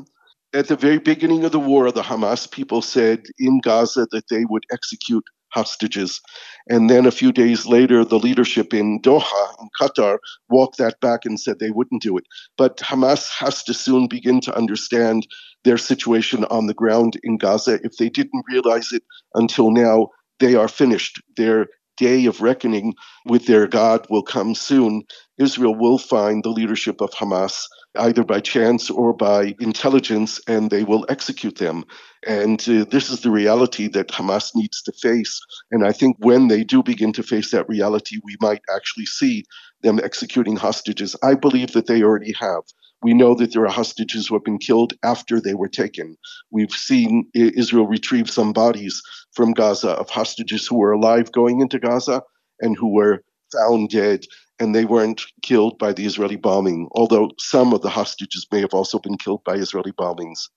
at 0.53 0.67
the 0.67 0.75
very 0.75 1.00
beginning 1.00 1.43
of 1.46 1.51
the 1.51 1.60
war, 1.60 1.91
the 1.91 2.01
Hamas 2.01 2.50
people 2.50 2.81
said 2.81 3.24
in 3.39 3.62
Gaza 3.62 4.08
that 4.12 4.27
they 4.29 4.46
would 4.46 4.65
execute 4.72 5.24
hostages. 5.53 6.22
And 6.70 6.89
then 6.89 7.05
a 7.05 7.12
few 7.12 7.31
days 7.31 7.65
later, 7.65 8.05
the 8.05 8.20
leadership 8.20 8.74
in 8.74 9.01
Doha, 9.01 9.55
in 9.62 9.70
Qatar, 9.79 10.17
walked 10.50 10.77
that 10.77 11.00
back 11.01 11.25
and 11.25 11.39
said 11.39 11.60
they 11.60 11.72
wouldn't 11.72 12.01
do 12.01 12.17
it. 12.17 12.25
But 12.58 12.77
Hamas 12.77 13.29
has 13.38 13.63
to 13.63 13.74
soon 13.74 14.08
begin 14.08 14.41
to 14.41 14.55
understand 14.55 15.27
their 15.63 15.77
situation 15.77 16.46
on 16.46 16.67
the 16.67 16.74
ground 16.74 17.20
in 17.24 17.38
Gaza. 17.38 17.79
If 17.84 17.98
they 17.98 18.10
didn't 18.10 18.46
realize 18.50 18.91
it 18.91 19.03
until 19.36 19.72
now, 19.72 20.10
they 20.39 20.55
are 20.55 20.67
finished. 20.67 21.22
Their 21.38 21.67
day 22.01 22.25
of 22.25 22.41
reckoning 22.41 22.96
with 23.25 23.46
their 23.46 23.67
God 23.67 24.08
will 24.10 24.24
come 24.24 24.55
soon. 24.55 25.03
Israel 25.38 25.75
will 25.75 26.00
find 26.00 26.43
the 26.43 26.50
leadership 26.50 27.00
of 27.00 27.12
Hamas 27.12 27.67
either 27.98 28.24
by 28.24 28.39
chance 28.39 28.89
or 28.89 29.13
by 29.13 29.53
intelligence, 29.60 30.39
and 30.48 30.70
they 30.70 30.84
will 30.84 31.05
execute 31.10 31.58
them. 31.58 31.84
And 32.25 32.60
uh, 32.67 32.86
this 32.89 33.10
is 33.10 33.22
the 33.22 33.31
reality 33.31 33.88
that 33.89 34.08
Hamas 34.08 34.51
needs 34.55 34.81
to 34.84 34.93
face. 34.93 35.39
And 35.72 35.86
I 35.86 35.91
think 35.91 36.15
when 36.20 36.48
they 36.48 36.63
do 36.63 36.81
begin 36.81 37.13
to 37.13 37.24
face 37.24 37.51
that 37.51 37.70
reality, 37.70 38.17
we 38.24 38.36
might 38.39 38.62
actually 38.74 39.05
see 39.05 39.43
them 39.84 40.00
executing 40.03 40.55
hostages. 40.55 41.15
I 41.22 41.36
believe 41.36 41.74
that 41.74 41.88
they 41.88 42.01
already 42.01 42.34
have. 42.39 42.63
We 43.01 43.13
know 43.13 43.34
that 43.36 43.53
there 43.53 43.65
are 43.65 43.72
hostages 43.72 44.27
who 44.27 44.36
have 44.36 44.43
been 44.43 44.60
killed 44.60 44.93
after 45.03 45.39
they 45.39 45.55
were 45.55 45.67
taken. 45.67 46.17
We've 46.51 46.72
seen 46.72 47.29
Israel 47.34 47.88
retrieve 47.88 48.29
some 48.29 48.53
bodies 48.53 49.01
from 49.34 49.53
Gaza 49.53 49.91
of 49.91 50.10
hostages 50.10 50.67
who 50.67 50.77
were 50.77 50.91
alive 50.91 51.31
going 51.31 51.62
into 51.62 51.79
Gaza 51.79 52.22
and 52.59 52.77
who 52.77 52.94
were 52.94 53.24
found 53.51 53.90
dead 53.90 54.25
and 54.59 54.75
they 54.75 54.85
weren't 54.85 55.24
killed 55.42 55.79
by 55.79 55.92
the 55.92 56.05
Israeli 56.05 56.35
bombing, 56.35 56.87
although 56.92 57.31
some 57.40 57.74
of 57.74 57.81
the 57.81 57.90
hostages 57.90 58.46
may 58.51 58.61
have 58.61 58.74
also 58.74 59.00
been 59.00 59.18
killed 59.18 59.44
by 59.44 59.55
Israeli 59.55 59.92
bombings. 59.92 60.50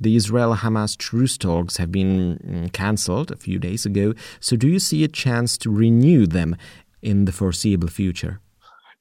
The 0.00 0.16
Israel 0.16 0.56
Hamas 0.56 0.96
truce 0.96 1.38
talks 1.38 1.76
have 1.76 1.92
been 1.92 2.40
mm, 2.44 2.72
cancelled 2.72 3.30
a 3.30 3.36
few 3.36 3.58
days 3.60 3.86
ago, 3.86 4.14
so 4.40 4.56
do 4.56 4.66
you 4.66 4.80
see 4.80 5.04
a 5.04 5.08
chance 5.08 5.56
to 5.58 5.70
renew 5.70 6.26
them 6.26 6.56
in 7.02 7.24
the 7.24 7.32
foreseeable 7.32 7.88
future? 7.88 8.40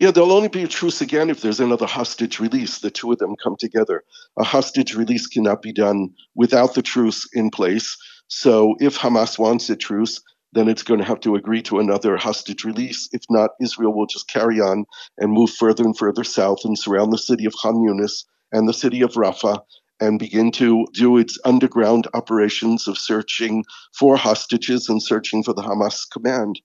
Yeah, 0.02 0.10
there'll 0.10 0.32
only 0.32 0.48
be 0.48 0.64
a 0.64 0.68
truce 0.68 1.00
again 1.00 1.30
if 1.30 1.42
there's 1.42 1.60
another 1.60 1.86
hostage 1.86 2.40
release. 2.40 2.80
The 2.80 2.90
two 2.90 3.12
of 3.12 3.20
them 3.20 3.36
come 3.36 3.56
together. 3.56 4.04
A 4.36 4.44
hostage 4.44 4.96
release 4.96 5.28
cannot 5.28 5.62
be 5.62 5.72
done 5.72 6.10
without 6.34 6.74
the 6.74 6.82
truce 6.82 7.30
in 7.34 7.52
place. 7.52 7.96
So 8.28 8.74
if 8.80 8.98
Hamas 8.98 9.38
wants 9.38 9.70
a 9.70 9.76
truce, 9.76 10.20
then 10.54 10.70
it's 10.70 10.82
going 10.82 11.00
to 11.00 11.06
have 11.06 11.20
to 11.20 11.36
agree 11.36 11.62
to 11.62 11.78
another 11.78 12.18
hostage 12.18 12.64
release. 12.64 13.10
If 13.12 13.22
not, 13.30 13.52
Israel 13.62 13.94
will 13.94 14.08
just 14.08 14.28
carry 14.28 14.60
on 14.60 14.86
and 15.20 15.34
move 15.34 15.52
further 15.52 15.84
and 15.84 15.96
further 15.96 16.24
south 16.24 16.66
and 16.66 16.76
surround 16.80 17.14
the 17.14 17.20
city 17.20 17.46
of 17.46 17.54
Khan 17.62 17.76
Yunis 17.76 18.26
and 18.52 18.68
the 18.68 18.74
city 18.74 19.02
of 19.04 19.14
Rafah 19.14 19.62
and 20.00 20.18
begin 20.18 20.52
to 20.54 20.88
do 20.96 21.20
its 21.20 21.38
underground 21.46 22.08
operations 22.16 22.88
of 22.88 22.98
searching 22.98 23.66
for 23.94 24.18
hostages 24.18 24.90
and 24.90 25.04
searching 25.04 25.44
for 25.44 25.54
the 25.54 25.62
Hamas 25.62 26.10
command. 26.12 26.60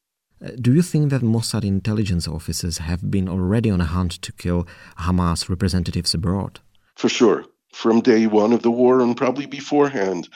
Uh, 0.45 0.51
do 0.61 0.75
you 0.75 0.83
think 0.83 1.11
that 1.11 1.23
Mossad 1.23 1.65
intelligence 1.65 2.29
officers 2.29 2.79
have 2.79 3.11
been 3.11 3.29
already 3.29 3.71
on 3.71 3.81
a 3.81 3.87
hunt 3.87 4.13
to 4.23 4.33
kill 4.33 4.67
Hamas 4.99 5.49
representatives 5.49 6.15
abroad? 6.15 6.61
For 6.95 7.09
sure. 7.09 7.45
From 7.73 8.01
day 8.01 8.27
one 8.27 8.53
of 8.53 8.63
the 8.63 8.71
war 8.71 9.01
and 9.01 9.17
probably 9.17 9.47
beforehand. 9.47 10.29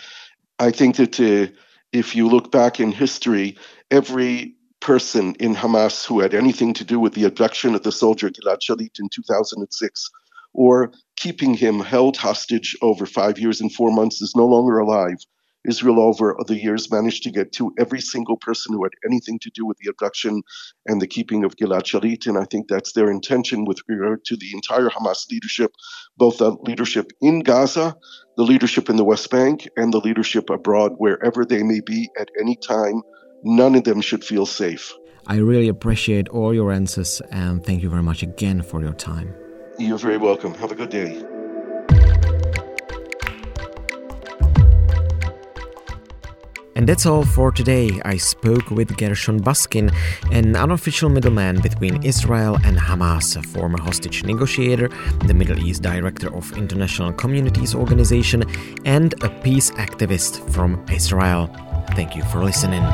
I 0.58 0.70
think 0.70 0.96
that 0.96 1.20
uh, 1.20 1.52
if 1.92 2.14
you 2.14 2.28
look 2.28 2.50
back 2.50 2.80
in 2.80 2.92
history, 2.92 3.56
every 3.90 4.54
person 4.80 5.34
in 5.34 5.54
Hamas 5.54 6.06
who 6.06 6.20
had 6.20 6.34
anything 6.34 6.72
to 6.74 6.84
do 6.84 6.98
with 6.98 7.14
the 7.14 7.24
abduction 7.24 7.74
of 7.74 7.82
the 7.82 7.92
soldier 7.92 8.30
Gilad 8.30 8.60
Shalit 8.60 8.98
in 8.98 9.08
2006 9.10 10.10
or 10.52 10.92
keeping 11.16 11.54
him 11.54 11.80
held 11.80 12.16
hostage 12.16 12.76
over 12.80 13.06
five 13.06 13.38
years 13.38 13.60
and 13.60 13.72
four 13.72 13.92
months 13.92 14.22
is 14.22 14.34
no 14.34 14.46
longer 14.46 14.78
alive. 14.78 15.18
Israel, 15.68 16.00
over 16.00 16.36
the 16.46 16.56
years, 16.56 16.90
managed 16.90 17.22
to 17.24 17.30
get 17.30 17.52
to 17.52 17.72
every 17.78 18.00
single 18.00 18.36
person 18.36 18.74
who 18.74 18.82
had 18.82 18.92
anything 19.04 19.38
to 19.40 19.50
do 19.50 19.66
with 19.66 19.76
the 19.78 19.90
abduction 19.90 20.42
and 20.86 21.00
the 21.00 21.06
keeping 21.06 21.44
of 21.44 21.56
Gilad 21.56 21.82
Shalit. 21.82 22.26
And 22.26 22.38
I 22.38 22.44
think 22.44 22.68
that's 22.68 22.92
their 22.92 23.10
intention 23.10 23.64
with 23.64 23.78
regard 23.88 24.24
to 24.26 24.36
the 24.36 24.50
entire 24.54 24.88
Hamas 24.88 25.30
leadership, 25.30 25.72
both 26.16 26.38
the 26.38 26.50
leadership 26.62 27.12
in 27.20 27.40
Gaza, 27.40 27.94
the 28.36 28.42
leadership 28.42 28.88
in 28.88 28.96
the 28.96 29.04
West 29.04 29.30
Bank, 29.30 29.68
and 29.76 29.92
the 29.92 30.00
leadership 30.00 30.50
abroad, 30.50 30.94
wherever 30.96 31.44
they 31.44 31.62
may 31.62 31.80
be 31.80 32.08
at 32.18 32.30
any 32.40 32.56
time. 32.56 33.02
None 33.44 33.74
of 33.74 33.84
them 33.84 34.00
should 34.00 34.24
feel 34.24 34.46
safe. 34.46 34.94
I 35.26 35.36
really 35.36 35.68
appreciate 35.68 36.28
all 36.28 36.54
your 36.54 36.72
answers 36.72 37.20
and 37.30 37.64
thank 37.64 37.82
you 37.82 37.90
very 37.90 38.02
much 38.02 38.22
again 38.22 38.62
for 38.62 38.82
your 38.82 38.94
time. 38.94 39.34
You're 39.78 39.98
very 39.98 40.18
welcome. 40.18 40.54
Have 40.54 40.72
a 40.72 40.74
good 40.74 40.90
day. 40.90 41.24
And 46.76 46.88
that's 46.88 47.06
all 47.06 47.24
for 47.24 47.50
today. 47.50 48.00
I 48.04 48.16
spoke 48.16 48.70
with 48.70 48.96
Gershon 48.96 49.40
Baskin, 49.40 49.92
an 50.32 50.56
unofficial 50.56 51.08
middleman 51.08 51.60
between 51.60 52.02
Israel 52.02 52.58
and 52.64 52.78
Hamas, 52.78 53.36
a 53.36 53.42
former 53.42 53.80
hostage 53.80 54.24
negotiator, 54.24 54.88
the 55.26 55.34
Middle 55.34 55.58
East 55.58 55.82
director 55.82 56.34
of 56.34 56.56
International 56.56 57.12
Communities 57.12 57.74
Organization, 57.74 58.44
and 58.84 59.14
a 59.24 59.28
peace 59.42 59.70
activist 59.72 60.48
from 60.50 60.84
Israel. 60.90 61.50
Thank 61.96 62.14
you 62.16 62.22
for 62.24 62.44
listening. 62.44 62.84